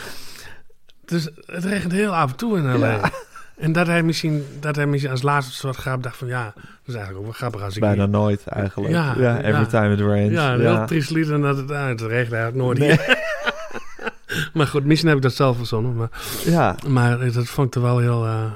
Dus 1.04 1.28
het 1.46 1.64
regent 1.64 1.92
heel 1.92 2.14
af 2.14 2.30
en 2.30 2.36
toe 2.36 2.58
in 2.58 2.78
L.A. 2.78 3.10
En 3.56 3.72
dat 3.72 3.86
hij, 3.86 4.02
misschien, 4.02 4.46
dat 4.60 4.76
hij 4.76 4.86
misschien 4.86 5.10
als 5.10 5.22
laatste 5.22 5.52
soort 5.52 5.76
grap 5.76 6.02
dacht 6.02 6.16
van... 6.16 6.28
Ja, 6.28 6.44
dat 6.54 6.64
is 6.86 6.94
eigenlijk 6.94 7.18
ook 7.18 7.24
wel 7.24 7.32
grappig 7.32 7.62
als 7.62 7.74
ik... 7.74 7.80
Bijna 7.80 8.06
nooit 8.06 8.46
eigenlijk. 8.46 8.92
Ja, 8.92 9.14
Ja, 9.18 9.36
every 9.36 9.52
ja. 9.52 9.66
time 9.66 9.92
it 9.92 10.00
rains. 10.00 10.32
Ja, 10.32 10.54
een 10.54 10.60
heel 10.60 10.86
triest 10.86 11.10
lied 11.10 11.30
en 11.30 11.40
dat 11.40 11.56
het, 11.56 11.70
ah, 11.70 11.86
het 11.86 12.00
regent 12.00 12.32
eigenlijk 12.32 12.54
nooit 12.54 12.78
hier. 12.78 13.22
maar 14.54 14.66
goed, 14.66 14.84
misschien 14.84 15.08
heb 15.08 15.16
ik 15.16 15.22
dat 15.22 15.34
zelf 15.34 15.56
verzonnen. 15.56 15.96
Maar, 15.96 16.08
ja. 16.44 16.76
maar 16.86 17.32
dat 17.32 17.46
vond 17.46 17.66
ik 17.66 17.74
er 17.74 17.82
wel 17.82 17.98
heel... 17.98 18.24
eh 18.24 18.52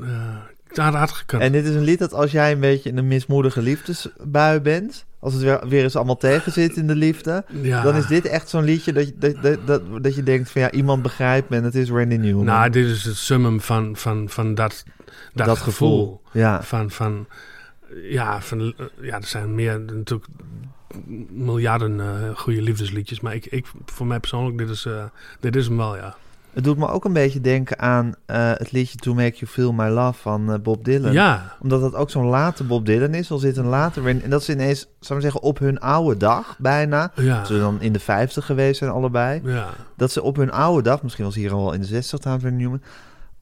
eh, 0.00 0.36
dat 0.72 0.94
had 0.94 1.10
gekund. 1.10 1.42
En 1.42 1.52
dit 1.52 1.64
is 1.64 1.74
een 1.74 1.82
lied 1.82 1.98
dat 1.98 2.12
als 2.12 2.30
jij 2.32 2.52
een 2.52 2.60
beetje 2.60 2.88
in 2.90 2.98
een 2.98 3.06
mismoedige 3.08 3.62
liefdesbui 3.62 4.60
bent, 4.60 5.04
als 5.18 5.32
het 5.32 5.42
weer, 5.42 5.68
weer 5.68 5.82
eens 5.82 5.96
allemaal 5.96 6.16
tegen 6.16 6.52
zit 6.52 6.76
in 6.76 6.86
de 6.86 6.94
liefde, 6.94 7.44
Ja. 7.62 7.82
dan 7.82 7.96
is 7.96 8.06
dit 8.06 8.26
echt 8.26 8.48
zo'n 8.48 8.64
liedje 8.64 8.92
dat 8.92 9.06
je, 9.06 9.14
dat, 9.18 9.42
dat, 9.42 9.66
dat, 9.66 10.02
dat 10.02 10.14
je 10.14 10.22
denkt 10.22 10.50
van 10.50 10.60
ja, 10.62 10.70
iemand 10.70 11.02
begrijpt 11.02 11.48
me 11.48 11.56
en 11.56 11.64
het 11.64 11.74
is 11.74 11.90
Randy 11.90 12.16
Newman. 12.16 12.44
Nou, 12.44 12.70
dit 12.70 12.86
is 12.86 13.04
het 13.04 13.16
summum 13.16 13.60
van, 13.60 13.96
van, 13.96 14.28
van 14.28 14.54
dat, 14.54 14.84
dat, 15.34 15.46
dat 15.46 15.58
gevoel. 15.58 16.20
Ja, 16.32 16.62
Van, 16.62 16.90
van, 16.90 17.26
ja, 18.02 18.40
van, 18.40 18.74
ja, 19.00 19.16
er 19.16 19.26
zijn 19.26 19.54
meer 19.54 19.80
natuurlijk 19.80 20.28
miljarden 21.30 22.00
eh, 22.00 22.36
goede 22.36 22.62
liefdesliedjes. 22.62 23.20
Maar 23.20 23.34
ik, 23.34 23.46
ik, 23.46 23.66
voor 23.84 24.06
mij 24.06 24.20
persoonlijk, 24.20 24.58
dit 24.58 24.68
is, 24.68 24.84
eh, 24.84 25.04
dit 25.40 25.56
is 25.56 25.66
hem 25.66 25.76
wel, 25.76 25.96
ja. 25.96 26.16
Het 26.52 26.64
doet 26.64 26.76
me 26.78 26.88
ook 26.88 27.04
een 27.04 27.12
beetje 27.12 27.40
denken 27.40 27.78
aan 27.78 28.14
eh, 28.26 28.50
het 28.54 28.72
liedje 28.72 28.96
To 28.98 29.14
Make 29.14 29.36
You 29.36 29.46
Feel 29.50 29.72
My 29.72 29.88
Love 29.88 30.20
van 30.20 30.52
eh, 30.52 30.58
Bob 30.60 30.84
Dylan. 30.84 31.12
Ja, 31.12 31.56
Omdat 31.60 31.80
dat 31.80 31.94
ook 31.94 32.10
zo'n 32.10 32.26
late 32.26 32.64
Bob 32.64 32.86
Dylan 32.86 33.14
is, 33.14 33.30
al 33.30 33.38
zit 33.38 33.56
een 33.56 33.66
later 33.66 34.06
en 34.06 34.30
dat 34.30 34.40
is 34.40 34.48
ineens, 34.48 34.86
zou 35.00 35.18
ik 35.18 35.24
zeggen, 35.24 35.42
op 35.42 35.58
hun 35.58 35.80
oude 35.80 36.16
dag 36.16 36.56
bijna. 36.58 37.12
ja, 37.16 37.44
Ze 37.44 37.58
dan 37.58 37.80
in 37.80 37.92
de 37.92 37.98
50 37.98 38.46
geweest 38.46 38.78
zijn 38.78 38.90
allebei. 38.90 39.40
ja. 39.44 39.68
Dat 39.96 40.12
ze 40.12 40.22
op 40.22 40.36
hun 40.36 40.50
oude 40.50 40.82
dag, 40.82 41.02
misschien 41.02 41.24
was 41.24 41.34
hier 41.34 41.52
al 41.52 41.62
wel 41.64 41.72
in 41.72 41.80
de 41.80 41.86
60 41.86 42.18
trouwens 42.18 42.46
Randy 42.48 42.62
Newman, 42.62 42.82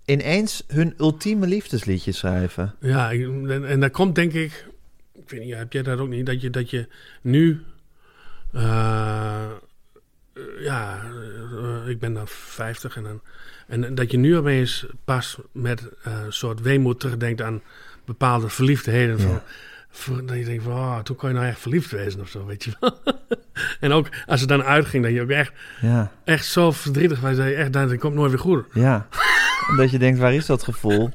ineens 0.04 0.64
hun 0.66 0.94
ultieme 0.98 1.46
liefdesliedje 1.46 2.12
schrijven. 2.12 2.74
Ja, 2.80 3.12
en, 3.12 3.64
en 3.68 3.80
dat 3.80 3.90
komt 3.90 4.14
denk 4.14 4.32
ik... 4.32 4.68
Ik 5.12 5.30
weet 5.30 5.40
niet, 5.44 5.54
heb 5.54 5.72
jij 5.72 5.82
dat 5.82 5.98
ook 5.98 6.08
niet? 6.08 6.26
Dat 6.26 6.40
je, 6.40 6.50
dat 6.50 6.70
je 6.70 6.88
nu... 7.22 7.62
eh, 8.52 9.40
ja, 10.58 11.00
eh, 11.84 11.88
ik 11.88 11.98
ben 11.98 12.12
dan 12.14 12.28
50 12.28 12.96
en, 12.96 13.02
dan, 13.02 13.20
en 13.66 13.94
dat 13.94 14.10
je 14.10 14.16
nu 14.18 14.36
opeens 14.36 14.86
pas 15.04 15.38
met 15.52 15.88
eh, 16.02 16.12
een 16.24 16.32
soort 16.32 16.60
weemoed 16.60 17.00
terugdenkt 17.00 17.42
aan 17.42 17.62
bepaalde 18.04 18.48
verliefdheden. 18.48 19.18
Ja. 19.18 19.42
Van, 19.90 20.26
dat 20.26 20.36
je 20.36 20.44
denkt 20.44 20.62
van, 20.64 20.72
oh, 20.72 20.98
toen 20.98 21.16
kon 21.16 21.28
je 21.28 21.34
nou 21.34 21.46
echt 21.46 21.60
verliefd 21.60 21.90
wezen 21.90 22.20
of 22.20 22.28
zo, 22.28 22.46
weet 22.46 22.64
je 22.64 22.72
wel. 22.80 22.98
en 23.80 23.92
ook 23.92 24.08
als 24.26 24.40
het 24.40 24.48
dan 24.48 24.62
uitging, 24.62 25.04
dat 25.04 25.12
je 25.12 25.22
ook 25.22 25.30
echt, 25.30 25.52
Ja, 25.80 26.12
echt 26.24 26.46
zo 26.46 26.72
verdrietig 26.72 27.20
was. 27.20 27.36
Dat 27.36 27.46
je 27.46 27.54
echt, 27.54 27.72
dat 27.72 27.98
komt 27.98 28.14
nooit 28.14 28.30
weer 28.30 28.40
goed. 28.40 28.64
ja. 28.72 29.06
Dat 29.76 29.90
je 29.90 29.98
denkt, 29.98 30.18
waar 30.18 30.34
is 30.34 30.46
dat 30.46 30.62
gevoel? 30.62 31.10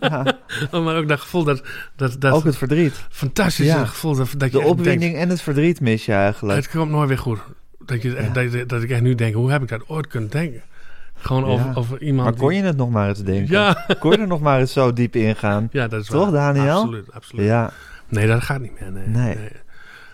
Ja, 0.00 0.38
maar 0.70 0.96
ook 0.96 1.08
dat 1.08 1.20
gevoel, 1.20 1.44
dat, 1.44 1.62
dat, 1.96 2.20
dat 2.20 2.32
ook 2.32 2.44
het 2.44 2.56
verdriet. 2.56 3.06
fantastische 3.10 3.72
Ja. 3.72 3.84
gevoel. 3.84 4.14
Dat, 4.14 4.28
dat 4.36 4.52
je 4.52 4.58
De 4.58 4.64
opwinding 4.64 5.00
denkt, 5.00 5.18
en 5.18 5.28
het 5.28 5.40
verdriet 5.42 5.80
mis 5.80 6.04
je 6.04 6.12
eigenlijk. 6.12 6.58
Het 6.58 6.70
komt 6.70 6.90
nooit 6.90 7.08
weer 7.08 7.18
goed. 7.18 7.38
Dat, 7.90 8.02
je 8.02 8.16
echt, 8.16 8.52
Ja. 8.52 8.64
dat, 8.64 8.82
ik 8.82 8.90
echt 8.90 9.00
nu 9.02 9.14
denk, 9.14 9.34
hoe 9.34 9.50
heb 9.50 9.62
ik 9.62 9.68
dat 9.68 9.88
ooit 9.88 10.06
kunnen 10.06 10.30
denken? 10.30 10.62
Gewoon 11.14 11.44
Ja. 11.44 11.48
over, 11.50 11.76
over 11.76 12.02
iemand... 12.02 12.28
Maar 12.28 12.38
kon 12.38 12.54
je 12.54 12.62
het 12.62 12.76
nog 12.76 12.90
maar 12.90 13.08
eens 13.08 13.22
denken? 13.22 13.52
Ja, 13.54 13.84
Kon 14.00 14.10
je 14.10 14.16
er 14.18 14.26
nog 14.26 14.40
maar 14.40 14.58
eens 14.60 14.72
zo 14.72 14.92
diep 14.92 15.16
ingaan? 15.16 15.68
ja, 15.72 15.88
dat 15.88 16.00
is 16.00 16.06
Toch, 16.06 16.30
waar. 16.30 16.54
Daniel? 16.54 16.76
Absoluut, 16.80 17.12
absoluut. 17.12 17.46
Ja, 17.46 17.70
Nee, 18.08 18.26
dat 18.26 18.42
gaat 18.42 18.60
niet 18.60 18.80
meer. 18.80 18.92
Nee, 18.92 19.06
Nee. 19.06 19.34
nee. 19.36 19.50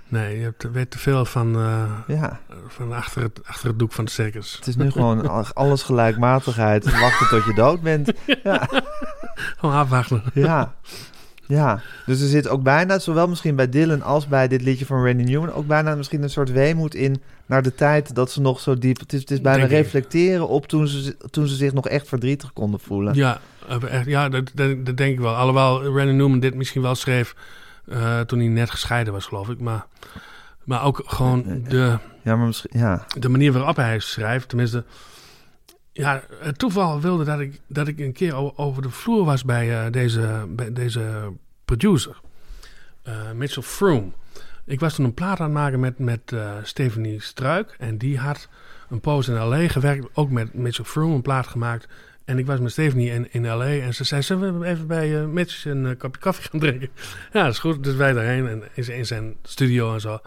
Nee, 0.08 0.36
je 0.38 0.42
hebt, 0.42 0.70
weet 0.72 0.90
te 0.90 0.98
veel 0.98 1.24
van, 1.24 1.54
eh, 1.56 2.16
ja. 2.16 2.40
van 2.68 2.92
achter, 2.92 3.22
het, 3.22 3.40
achter 3.46 3.68
het 3.68 3.78
doek 3.78 3.92
van 3.92 4.04
het 4.04 4.12
circus. 4.12 4.52
Het 4.56 4.66
is 4.66 4.76
nu 4.76 4.90
gewoon 4.90 5.28
al- 5.28 5.44
alles 5.52 5.82
gelijkmatigheid. 5.82 7.00
Wachten 7.00 7.28
tot 7.28 7.44
je 7.44 7.54
dood 7.54 7.80
bent. 7.82 8.12
Gewoon 9.58 9.74
afwachten. 9.74 10.22
Ja. 10.34 10.74
Ja, 11.46 11.80
dus 12.06 12.20
er 12.20 12.28
zit 12.28 12.48
ook 12.48 12.62
bijna, 12.62 12.98
zowel 12.98 13.28
misschien 13.28 13.56
bij 13.56 13.68
Dylan 13.68 14.02
als 14.02 14.26
bij 14.28 14.48
dit 14.48 14.62
liedje 14.62 14.86
van 14.86 15.04
Randy 15.04 15.22
Newman, 15.22 15.52
ook 15.52 15.66
bijna 15.66 15.94
misschien 15.94 16.22
een 16.22 16.30
soort 16.30 16.52
weemoed 16.52 16.94
in 16.94 17.22
naar 17.46 17.62
de 17.62 17.74
tijd 17.74 18.14
dat 18.14 18.30
ze 18.30 18.40
nog 18.40 18.60
zo 18.60 18.78
diep. 18.78 18.98
Het 18.98 19.12
is, 19.12 19.20
het 19.20 19.30
is 19.30 19.40
bijna 19.40 19.58
Denk 19.58 19.70
ik. 19.70 19.76
reflecteren 19.76 20.48
op 20.48 20.66
toen 20.66 20.88
ze, 20.88 21.16
toen 21.30 21.46
ze 21.46 21.54
zich 21.54 21.72
nog 21.72 21.88
echt 21.88 22.08
verdrietig 22.08 22.52
konden 22.52 22.80
voelen. 22.80 23.14
Ja, 23.14 23.40
eh, 23.68 23.92
echt, 23.92 24.06
ja 24.06 24.28
dat, 24.28 24.50
dat, 24.54 24.86
dat 24.86 24.96
denk 24.96 25.12
ik 25.12 25.20
wel. 25.20 25.34
Alhoewel 25.34 25.84
Randy 25.84 26.12
Newman 26.12 26.40
dit 26.40 26.54
misschien 26.54 26.82
wel 26.82 26.94
schreef 26.94 27.34
eh, 27.88 28.20
toen 28.20 28.38
hij 28.38 28.48
net 28.48 28.70
gescheiden 28.70 29.12
was, 29.12 29.26
geloof 29.26 29.48
ik. 29.48 29.60
Maar, 29.60 29.86
maar 30.64 30.84
ook 30.84 31.02
gewoon 31.06 31.64
de, 31.68 31.98
Ja, 32.22 32.36
maar 32.36 32.46
misschien, 32.46 32.80
ja. 32.80 33.06
de 33.18 33.28
manier 33.28 33.52
waarop 33.52 33.76
hij 33.76 33.98
schrijft. 33.98 34.48
Tenminste, 34.48 34.84
ja, 35.96 36.22
het 36.38 36.58
toeval 36.58 37.00
wilde 37.00 37.24
dat 37.24 37.40
ik, 37.40 37.60
dat 37.66 37.88
ik 37.88 37.98
een 37.98 38.12
keer 38.12 38.58
over 38.58 38.82
de 38.82 38.90
vloer 38.90 39.24
was 39.24 39.44
bij, 39.44 39.84
eh, 39.84 39.92
deze, 39.92 40.46
bij 40.48 40.72
deze 40.72 41.32
producer, 41.64 42.20
eh, 43.02 43.30
Mitchell 43.34 43.62
Froome. 43.62 44.10
Ik 44.64 44.80
was 44.80 44.94
toen 44.94 45.04
een 45.04 45.14
plaat 45.14 45.40
aan 45.40 45.44
het 45.44 45.54
maken 45.54 45.80
met, 45.80 45.98
met 45.98 46.32
eh, 46.32 46.52
Stephanie 46.62 47.22
Struik. 47.22 47.74
En 47.78 47.98
die 47.98 48.18
had 48.18 48.48
een 48.88 49.00
poos 49.00 49.28
in 49.28 49.34
L.A. 49.34 49.68
gewerkt, 49.68 50.06
ook 50.14 50.30
met 50.30 50.54
Mitchell 50.54 50.84
Froome 50.84 51.14
een 51.14 51.22
plaat 51.22 51.46
gemaakt. 51.46 51.88
En 52.24 52.38
ik 52.38 52.46
was 52.46 52.60
met 52.60 52.72
Stephanie 52.72 53.10
in, 53.10 53.32
in 53.32 53.46
L.A. 53.46 53.66
en 53.66 53.94
ze 53.94 54.04
zei, 54.04 54.22
zullen 54.22 54.58
we 54.58 54.66
even 54.66 54.86
bij 54.86 55.26
Mitch 55.26 55.64
een 55.64 55.96
kopje 55.96 56.20
koffie 56.20 56.50
gaan 56.50 56.60
drinken? 56.60 56.88
Ja, 57.32 57.42
dat 57.42 57.52
is 57.52 57.58
goed. 57.58 57.84
Dus 57.84 57.94
wij 57.94 58.12
daarheen 58.12 58.48
en 58.48 58.62
in 58.74 59.06
zijn 59.06 59.36
studio 59.42 59.94
en 59.94 60.00
zo. 60.00 60.20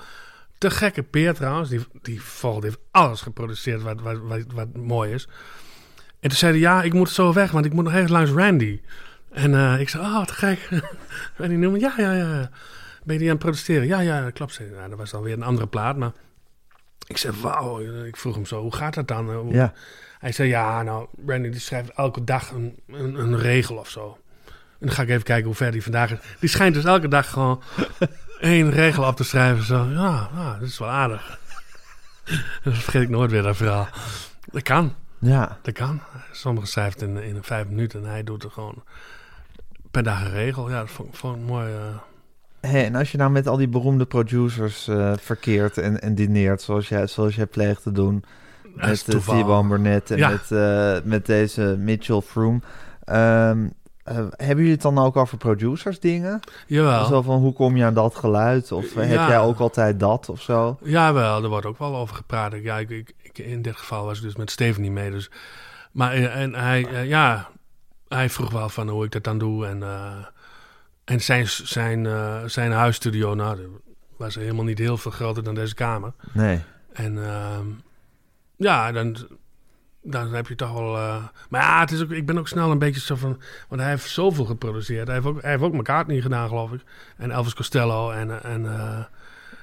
Te 0.59 0.69
gekke 0.71 1.03
peer 1.03 1.33
trouwens. 1.33 1.69
Die, 1.69 1.85
die 2.01 2.21
vogel 2.21 2.61
heeft 2.61 2.79
alles 2.91 3.21
geproduceerd 3.21 3.81
wat, 3.81 4.01
wat, 4.01 4.17
wat, 4.21 4.41
wat 4.53 4.75
mooi 4.75 5.13
is. 5.13 5.27
En 6.19 6.29
toen 6.29 6.37
zei 6.37 6.51
hij, 6.51 6.61
ja, 6.61 6.83
ik 6.83 6.93
moet 6.93 7.09
zo 7.09 7.33
weg, 7.33 7.51
want 7.51 7.65
ik 7.65 7.73
moet 7.73 7.83
nog 7.83 7.93
even 7.93 8.11
langs 8.11 8.31
Randy. 8.31 8.81
En 9.31 9.53
eh, 9.55 9.79
ik 9.79 9.89
zei, 9.89 10.03
oh, 10.03 10.17
wat 10.17 10.31
gek. 10.31 10.69
Randy 11.37 11.55
Newman, 11.55 11.79
ja, 11.79 11.93
ja, 11.97 12.13
ja. 12.13 12.49
Ben 13.03 13.13
je 13.13 13.19
die 13.19 13.27
aan 13.29 13.35
het 13.35 13.43
protesteren? 13.43 13.87
Ja, 13.87 13.99
ja, 13.99 14.21
dat 14.23 14.33
klopt. 14.33 14.53
Zei. 14.53 14.69
Nou, 14.69 14.89
dat 14.89 14.97
was 14.97 15.11
dan 15.11 15.21
weer 15.21 15.33
een 15.33 15.43
andere 15.43 15.67
plaat, 15.67 15.97
maar... 15.97 16.11
Ik 17.07 17.17
zei, 17.17 17.33
wauw. 17.41 17.79
Ik 18.05 18.17
vroeg 18.17 18.35
hem 18.35 18.45
zo, 18.45 18.61
hoe 18.61 18.75
gaat 18.75 18.93
dat 18.93 19.07
dan? 19.07 19.33
Hoe- 19.33 19.53
Ja, 19.53 19.73
Hij 20.19 20.31
zei, 20.31 20.49
ja, 20.49 20.83
nou, 20.83 21.07
Randy 21.25 21.49
die 21.49 21.59
schrijft 21.59 21.89
elke 21.89 22.23
dag 22.23 22.51
een, 22.51 22.77
een, 22.87 23.15
een 23.15 23.37
regel 23.39 23.75
of 23.77 23.89
zo. 23.89 24.17
En 24.79 24.85
dan 24.87 24.91
ga 24.95 25.01
ik 25.01 25.09
even 25.09 25.23
kijken 25.23 25.45
hoe 25.45 25.55
ver 25.55 25.71
die 25.71 25.83
vandaag 25.83 26.11
is. 26.11 26.19
Die 26.39 26.49
schijnt 26.49 26.73
dus 26.73 26.83
elke 26.83 27.07
dag 27.07 27.29
gewoon 27.29 27.61
één 28.39 28.69
regel 28.71 29.03
op 29.07 29.15
te 29.15 29.23
schrijven. 29.23 29.63
Zo, 29.63 29.85
ja, 29.89 30.29
ja 30.35 30.53
dat 30.59 30.67
is 30.67 30.77
wel 30.79 30.89
aardig. 30.89 31.39
dat 32.63 32.73
vergeet 32.77 33.01
ik 33.01 33.09
nooit 33.09 33.31
weer, 33.31 33.41
dat 33.41 33.57
verhaal. 33.57 33.87
Dat 34.51 34.61
kan, 34.63 34.93
ja. 35.19 35.57
dat 35.61 35.73
kan. 35.73 36.01
Sommigen 36.31 36.69
schrijft 36.69 37.01
in, 37.01 37.17
in 37.17 37.37
vijf 37.43 37.67
minuten 37.67 38.03
en 38.03 38.09
hij 38.09 38.23
doet 38.23 38.43
er 38.43 38.51
gewoon 38.51 38.83
per 39.91 40.03
dag 40.03 40.21
een 40.25 40.31
regel. 40.31 40.69
Ja, 40.69 40.79
dat 40.79 40.89
vond, 40.89 41.17
vond 41.17 41.35
ik 41.37 41.41
mooi. 41.47 41.67
eh. 41.73 41.81
Hé, 42.71 42.79
en 42.81 42.95
als 42.95 43.11
je 43.11 43.17
nou 43.17 43.31
met 43.31 43.47
al 43.47 43.57
die 43.57 43.67
beroemde 43.67 44.05
producers 44.05 44.87
eh, 44.87 45.13
verkeert 45.19 45.77
en, 45.77 46.01
en 46.01 46.15
dineert, 46.15 46.61
zoals 46.61 46.89
jij, 46.89 47.07
zoals 47.07 47.35
jij 47.35 47.45
pleegt 47.45 47.83
te 47.83 47.91
doen, 47.91 48.23
met 48.75 49.05
toeval. 49.05 49.41
T-Bone 49.43 49.67
Burnett 49.69 50.11
en 50.11 50.17
Ja. 50.17 50.29
met, 50.29 50.51
eh, 50.51 50.97
met 51.09 51.25
deze 51.25 51.75
Mitchell 51.79 52.21
Froome. 52.21 52.59
Ehm, 53.03 53.67
eh, 54.09 54.15
hebben 54.17 54.57
jullie 54.57 54.71
het 54.71 54.81
dan 54.81 54.97
ook 54.97 55.15
over 55.17 55.37
producers 55.37 55.99
dingen? 55.99 56.39
Jawel. 56.67 57.05
Zo 57.05 57.21
van, 57.21 57.39
hoe 57.39 57.53
kom 57.53 57.77
je 57.77 57.83
aan 57.85 57.93
dat 57.93 58.15
geluid? 58.15 58.71
Of 58.71 58.95
eh, 58.95 59.07
heb 59.07 59.27
jij 59.27 59.39
ook 59.39 59.59
altijd 59.59 59.99
dat 59.99 60.29
of 60.29 60.41
zo? 60.41 60.77
Jawel, 60.83 61.43
er 61.43 61.49
wordt 61.49 61.65
ook 61.65 61.77
wel 61.79 61.95
over 61.95 62.15
gepraat. 62.15 62.53
Ja, 62.61 62.77
ik, 62.77 62.89
ik, 62.89 63.13
ik- 63.21 63.37
in 63.37 63.61
dit 63.61 63.75
geval 63.77 64.05
was 64.05 64.17
ik 64.17 64.23
dus 64.23 64.35
met 64.35 64.51
Steven 64.51 64.81
niet 64.81 64.91
mee. 64.91 65.11
Dus. 65.11 65.29
Maar 65.91 66.11
eh, 66.13 66.41
en 66.41 66.55
hij, 66.55 67.05
ja, 67.07 67.49
hij 68.07 68.29
vroeg 68.29 68.51
wel 68.51 68.69
van 68.69 68.89
hoe 68.89 69.05
ik 69.05 69.11
dat 69.11 69.23
dan 69.23 69.37
doe. 69.37 69.65
En, 69.67 69.83
en 71.05 71.21
zijn, 71.21 71.47
zijn, 71.47 72.07
zijn 72.49 72.71
huisstudio, 72.71 73.33
nou, 73.33 73.57
was 74.17 74.35
helemaal 74.35 74.65
niet 74.65 74.77
heel 74.77 74.97
veel 74.97 75.11
groter 75.11 75.43
dan 75.43 75.55
deze 75.55 75.75
kamer. 75.75 76.11
Nee. 76.31 76.61
En 76.93 77.23
ehm, 77.25 77.65
ja, 78.55 78.91
dan, 78.91 79.17
dan 80.01 80.33
heb 80.33 80.47
je 80.47 80.55
toch 80.55 80.73
wel... 80.73 80.97
eh, 80.97 81.15
maar 81.49 81.61
ja, 81.61 81.79
het 81.79 81.91
is 81.91 82.01
ook, 82.01 82.09
ik 82.11 82.25
ben 82.25 82.37
ook 82.37 82.47
snel 82.47 82.71
een 82.71 82.79
beetje 82.79 83.01
zo 83.01 83.15
van... 83.15 83.41
Want 83.69 83.81
hij 83.81 83.89
heeft 83.89 84.09
zoveel 84.09 84.45
geproduceerd. 84.45 85.05
Hij 85.07 85.15
heeft 85.15 85.27
ook, 85.27 85.41
hij 85.41 85.51
heeft 85.51 85.63
ook 85.63 85.73
McCartney 85.73 86.21
gedaan, 86.21 86.47
geloof 86.47 86.71
ik. 86.71 86.81
En 87.17 87.31
Elvis 87.31 87.53
Costello. 87.55 88.11
En, 88.11 88.43
en, 88.43 88.65
eh, 88.79 88.99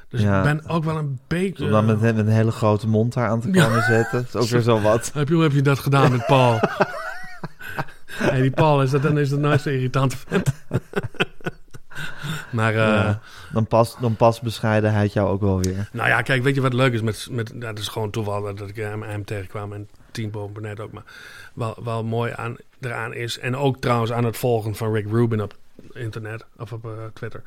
dus 0.09 0.21
Ja. 0.21 0.37
ik 0.39 0.45
ben 0.45 0.69
ook 0.69 0.85
wel 0.85 0.97
een 0.97 1.21
beetje... 1.27 1.65
Om 1.65 1.71
dan 1.71 1.85
met, 1.85 2.01
met 2.01 2.19
een 2.19 2.29
hele 2.29 2.51
grote 2.53 2.89
mond 2.89 3.13
daar 3.13 3.29
aan 3.29 3.41
te 3.41 3.53
Ja. 3.53 3.65
komen 3.65 3.83
zetten. 3.83 4.27
Dat 4.33 4.35
is 4.35 4.41
ook 4.43 4.49
weer 4.49 4.61
zo 4.61 4.81
wat. 4.81 5.11
Heb 5.15 5.29
je, 5.29 5.35
hoe 5.35 5.43
heb 5.43 5.53
je 5.53 5.63
dat 5.63 5.79
gedaan 5.79 6.11
met 6.13 6.27
Paul? 6.27 6.59
hey, 8.07 8.41
die 8.41 8.51
Paul 8.51 8.83
is 8.83 8.91
dat, 8.91 9.03
dan 9.03 9.19
is 9.19 9.29
dat 9.31 9.39
nooit 9.39 9.61
zo 9.61 9.69
irritante 9.69 10.17
vent. 10.17 10.53
maar 12.51 12.71
eh, 12.75 12.77
Ja. 12.77 13.21
Dan 13.53 13.67
past, 13.67 13.97
dan 14.01 14.17
past 14.17 14.43
bescheidenheid 14.43 15.13
jou 15.13 15.29
ook 15.29 15.41
wel 15.41 15.61
weer. 15.61 15.89
nou 15.93 16.09
ja, 16.09 16.23
kijk, 16.23 16.43
weet 16.43 16.55
je 16.55 16.61
wat 16.61 16.73
leuk 16.73 16.93
is 16.93 17.03
met... 17.03 17.29
met 17.31 17.53
ja, 17.61 17.67
het 17.67 17.79
is 17.79 17.89
gewoon 17.89 18.11
toeval 18.11 18.43
dat 18.55 18.69
ik 18.69 18.77
hem, 18.77 19.03
hem 19.03 19.25
tegenkwam 19.25 19.73
en 19.73 19.89
Boven 20.25 20.63
net 20.63 20.81
ook. 20.81 20.93
Maar 20.93 21.05
wel, 21.55 21.77
wel 21.85 22.05
mooi 22.05 22.33
aan, 22.37 22.57
eraan 22.81 23.15
is, 23.15 23.39
en 23.39 23.57
ook 23.57 23.81
trouwens 23.81 24.13
aan 24.13 24.25
het 24.25 24.37
volgen 24.37 24.75
van 24.75 24.93
Rick 24.93 25.07
Rubin 25.11 25.43
op 25.43 25.57
internet 25.93 26.45
of 26.57 26.73
op 26.73 26.85
eh, 26.85 26.91
Twitter, 27.15 27.43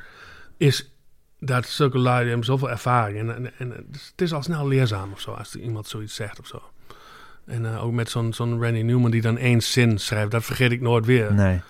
is 0.57 0.91
dat 1.39 1.65
zulke 1.65 1.97
lui 1.97 2.27
hebben 2.27 2.45
zoveel 2.45 2.69
ervaring. 2.69 3.19
En, 3.19 3.35
en, 3.35 3.51
en 3.57 3.71
het 3.91 4.21
is 4.21 4.33
al 4.33 4.43
snel 4.43 4.67
leerzaam 4.67 5.11
of 5.11 5.19
zo, 5.19 5.31
als 5.31 5.55
iemand 5.55 5.87
zoiets 5.87 6.15
zegt 6.15 6.39
of 6.39 6.47
zo. 6.47 6.61
En 7.45 7.65
eh, 7.65 7.83
ook 7.85 7.91
met 7.91 8.09
zo'n 8.09 8.33
zo'n 8.33 8.61
Randy 8.63 8.81
Newman 8.81 9.11
die 9.11 9.21
dan 9.21 9.37
één 9.37 9.61
zin 9.61 9.97
schrijft, 9.99 10.31
dat 10.31 10.43
vergeet 10.43 10.71
ik 10.71 10.81
nooit 10.81 11.05
weer. 11.05 11.33
Nee. 11.33 11.61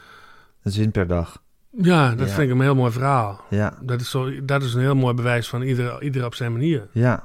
Een 0.63 0.71
zin 0.71 0.91
per 0.91 1.07
dag. 1.07 1.41
Ja, 1.71 2.15
dat 2.15 2.27
Ja. 2.27 2.33
vind 2.33 2.49
ik 2.49 2.55
een 2.55 2.62
heel 2.62 2.75
mooi 2.75 2.91
verhaal. 2.91 3.41
Ja. 3.49 3.77
Dat 3.81 4.01
is, 4.01 4.09
zo, 4.09 4.45
dat 4.45 4.63
is 4.63 4.73
een 4.73 4.81
heel 4.81 4.95
mooi 4.95 5.13
bewijs 5.13 5.47
van 5.49 5.62
ieder, 5.62 6.01
ieder 6.01 6.25
op 6.25 6.35
zijn 6.35 6.51
manier. 6.51 6.88
Ja. 6.91 7.23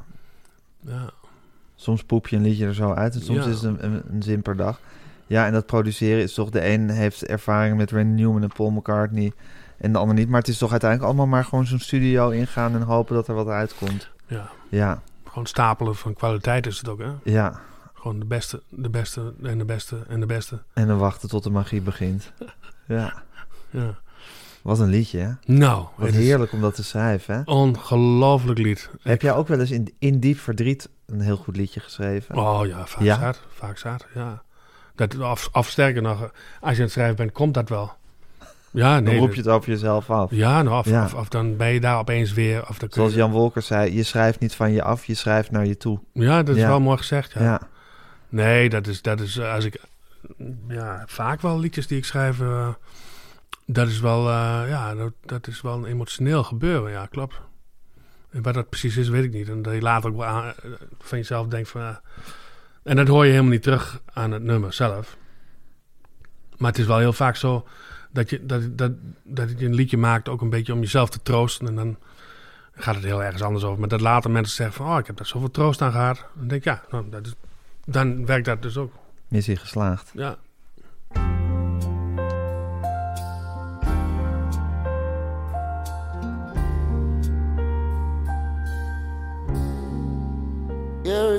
Ja. 0.81 1.11
Soms 1.85 2.05
poep 2.05 2.29
je 2.29 2.37
een 2.37 2.43
liedje 2.43 2.67
er 2.67 2.75
zo 2.75 2.93
uit 2.93 3.15
en 3.15 3.21
soms 3.23 3.45
Ja. 3.45 3.51
is 3.51 3.55
het 3.55 3.65
een, 3.65 3.85
een, 3.85 4.03
een 4.11 4.23
zin 4.23 4.43
per 4.43 4.57
dag. 4.57 4.81
Ja, 5.27 5.47
en 5.47 5.53
dat 5.53 5.67
produceren 5.67 6.23
is 6.23 6.35
toch... 6.35 6.51
De 6.51 6.69
een 6.69 6.91
heeft 6.91 7.25
ervaring 7.27 7.77
met 7.77 7.91
Randy 7.91 8.23
Newman 8.23 8.43
en 8.43 8.49
Paul 8.57 8.71
McCartney... 8.71 9.33
en 9.79 9.93
de 9.93 9.99
ander 9.99 10.15
niet. 10.17 10.29
Maar 10.29 10.41
het 10.41 10.49
is 10.49 10.59
toch 10.59 10.71
uiteindelijk 10.71 11.11
allemaal 11.11 11.27
maar 11.31 11.45
gewoon 11.45 11.67
zo'n 11.67 11.79
studio 11.79 12.29
ingaan 12.31 12.75
en 12.75 12.83
hopen 12.83 13.15
dat 13.15 13.29
er 13.29 13.35
wat 13.35 13.47
uitkomt. 13.49 14.11
Ja, 14.27 14.51
Ja, 14.69 15.03
gewoon 15.25 15.47
stapelen 15.47 15.95
van 15.97 16.15
kwaliteit 16.15 16.67
is 16.67 16.79
het 16.79 16.89
ook, 16.89 16.99
hè? 17.01 17.11
ja. 17.23 17.61
Gewoon 17.95 18.19
de 18.19 18.25
beste, 18.27 18.63
de 18.69 18.91
beste 18.91 19.35
en 19.43 19.59
de 19.59 19.65
beste 19.65 19.97
en 20.09 20.21
de 20.21 20.27
beste. 20.27 20.63
En 20.75 20.87
dan 20.87 20.99
wachten 20.99 21.29
tot 21.29 21.43
de 21.43 21.51
magie 21.51 21.81
begint. 21.81 22.33
Ja, 22.87 23.23
Ja. 23.71 23.99
wat 24.63 24.79
een 24.79 24.89
liedje, 24.89 25.19
hè? 25.19 25.31
Nou, 25.55 25.87
Wat 25.97 26.11
heerlijk 26.11 26.53
om 26.53 26.61
dat 26.61 26.75
te 26.75 26.85
schrijven, 26.85 27.35
hè? 27.35 27.43
ongelooflijk 27.53 28.59
lied. 28.59 28.91
Heb 29.03 29.23
jij 29.23 29.33
ook 29.35 29.49
wel 29.49 29.61
eens 29.61 29.71
in, 29.71 29.95
in 29.99 30.21
diep 30.21 30.39
verdriet 30.39 30.89
een 31.07 31.21
heel 31.21 31.37
goed 31.37 31.57
liedje 31.57 31.81
geschreven? 31.81 32.35
Oh 32.37 32.67
ja, 32.67 32.87
vaak 32.87 33.03
Ja? 33.03 33.35
Vaak 33.55 33.79
ja. 34.15 34.43
Dat, 34.95 35.19
of, 35.19 35.49
of 35.53 35.69
sterker 35.69 36.03
nog, 36.03 36.21
als 36.61 36.71
je 36.71 36.77
aan 36.77 36.83
het 36.83 36.91
schrijven 36.93 37.17
bent, 37.17 37.33
komt 37.33 37.55
dat 37.55 37.69
wel. 37.69 37.93
Ja, 38.71 39.01
nee. 39.01 39.05
dan 39.15 39.15
roep 39.25 39.35
je 39.35 39.41
het 39.41 39.49
over 39.51 39.69
jezelf 39.71 40.11
af. 40.11 40.31
Ja, 40.31 40.63
nou, 40.63 40.79
of, 40.79 40.87
Ja. 40.89 41.05
Of, 41.05 41.15
of 41.15 41.29
dan 41.29 41.57
ben 41.57 41.69
je 41.69 41.81
daar 41.81 41.99
opeens 41.99 42.33
weer. 42.33 42.69
Of 42.69 42.79
dan 42.79 42.89
Zoals 42.93 43.11
je- 43.13 43.17
Jan 43.17 43.31
Wolkers 43.31 43.67
zei, 43.67 43.95
je 43.95 44.03
schrijft 44.03 44.41
niet 44.41 44.55
van 44.55 44.73
je 44.73 44.83
af, 44.83 45.05
je 45.05 45.15
schrijft 45.15 45.51
naar 45.51 45.67
je 45.67 45.77
toe. 45.77 46.01
Ja, 46.13 46.43
dat 46.43 46.55
is 46.57 46.61
Ja. 46.63 46.69
wel 46.69 46.81
mooi 46.81 46.97
gezegd, 46.99 47.33
ja. 47.33 47.43
Ja, 47.43 47.61
Nee, 48.29 48.69
dat 48.69 48.87
is, 48.87 49.03
dat 49.03 49.21
is 49.21 49.37
eh, 49.37 49.53
als 49.55 49.65
ik... 49.65 49.81
Ja, 50.69 51.03
vaak 51.07 51.41
wel 51.41 51.59
liedjes 51.59 51.87
die 51.87 51.99
ik 51.99 52.05
schrijf... 52.05 52.41
eh, 52.41 52.69
dat 53.67 53.89
is 53.89 54.01
wel, 54.01 54.29
eh, 54.29 54.63
ja, 54.69 54.95
dat, 54.95 55.13
dat 55.25 55.47
is 55.47 55.61
wel 55.61 55.75
een 55.77 55.85
emotioneel 55.85 56.43
gebeuren, 56.45 56.91
ja, 56.91 57.07
klopt. 57.07 57.35
Wat 58.43 58.55
dat 58.55 58.69
precies 58.69 58.97
is, 58.97 59.09
weet 59.09 59.25
ik 59.25 59.33
niet. 59.33 59.49
En 59.49 59.63
dat 59.63 59.75
je 59.75 59.81
later 59.81 60.11
ook 60.11 60.17
wel 60.17 60.27
aan- 60.27 60.45
eh, 60.63 60.71
van 60.99 61.19
jezelf 61.19 61.47
denkt 61.47 61.69
van... 61.69 61.81
eh, 61.81 61.97
en 62.83 62.97
dat 62.97 63.09
hoor 63.09 63.25
je 63.25 63.31
helemaal 63.31 63.51
niet 63.53 63.63
terug 63.63 64.01
aan 64.13 64.31
het 64.31 64.43
nummer 64.43 64.73
zelf. 64.73 65.17
Maar 66.57 66.71
het 66.71 66.79
is 66.81 66.87
wel 66.87 66.99
heel 66.99 67.13
vaak 67.13 67.37
zo 67.37 67.67
dat 68.11 68.31
je, 68.31 68.47
dat, 68.47 68.79
dat, 68.79 68.93
dat 69.23 69.51
je 69.59 69.67
een 69.67 69.75
liedje 69.75 69.97
maakt 69.97 70.29
ook 70.29 70.41
een 70.41 70.51
beetje 70.51 70.73
om 70.73 70.81
jezelf 70.81 71.11
te 71.11 71.23
troosten. 71.23 71.67
En 71.67 71.75
dan 71.75 71.97
gaat 72.75 72.95
het 72.95 73.05
heel 73.05 73.23
ergens 73.23 73.43
anders 73.43 73.65
over. 73.65 73.81
Maar 73.81 73.89
dat 73.89 74.01
later 74.01 74.31
mensen 74.31 74.55
zeggen 74.57 74.75
van... 74.77 74.93
Oh, 74.93 74.99
ik 74.99 75.07
heb 75.07 75.17
daar 75.17 75.27
zoveel 75.27 75.51
troost 75.51 75.83
aan 75.83 75.93
gehad. 75.93 76.25
Dan 76.35 76.49
denk 76.49 76.61
ik, 76.61 76.65
ja, 76.65 76.83
nou, 76.91 77.09
dat 77.11 77.27
is, 77.27 77.35
dan 77.85 78.27
werkt 78.27 78.45
dat 78.45 78.63
dus 78.63 78.77
ook. 78.77 78.93
missie 79.29 79.57
geslaagd. 79.57 80.11
Ja. 80.15 80.37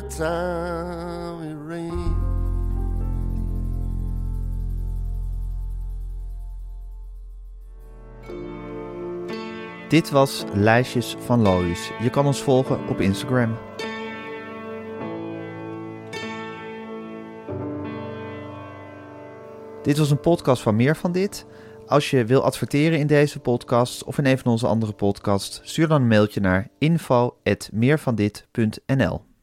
Time. 0.09 0.65
Dit 9.89 10.09
was 10.09 10.43
Lijstjes 10.53 11.15
van 11.19 11.41
Lois. 11.41 11.91
Je 12.01 12.09
kan 12.09 12.25
ons 12.25 12.41
volgen 12.41 12.87
op 12.87 13.01
Instagram. 13.01 13.57
Dit 19.83 19.97
was 19.97 20.11
een 20.11 20.19
podcast 20.19 20.61
van 20.61 20.75
Meer 20.75 20.95
van 20.95 21.11
Dit. 21.11 21.45
Als 21.87 22.09
je 22.09 22.25
wil 22.25 22.43
adverteren 22.43 22.99
in 22.99 23.07
deze 23.07 23.39
podcast 23.39 24.03
of 24.03 24.17
in 24.17 24.25
een 24.25 24.37
van 24.37 24.51
onze 24.51 24.67
andere 24.67 24.93
podcasts, 24.93 25.59
stuur 25.63 25.87
dan 25.87 26.01
een 26.01 26.07
mailtje 26.07 26.39
naar 26.39 26.69
info.meervandit.nl. 26.79 29.34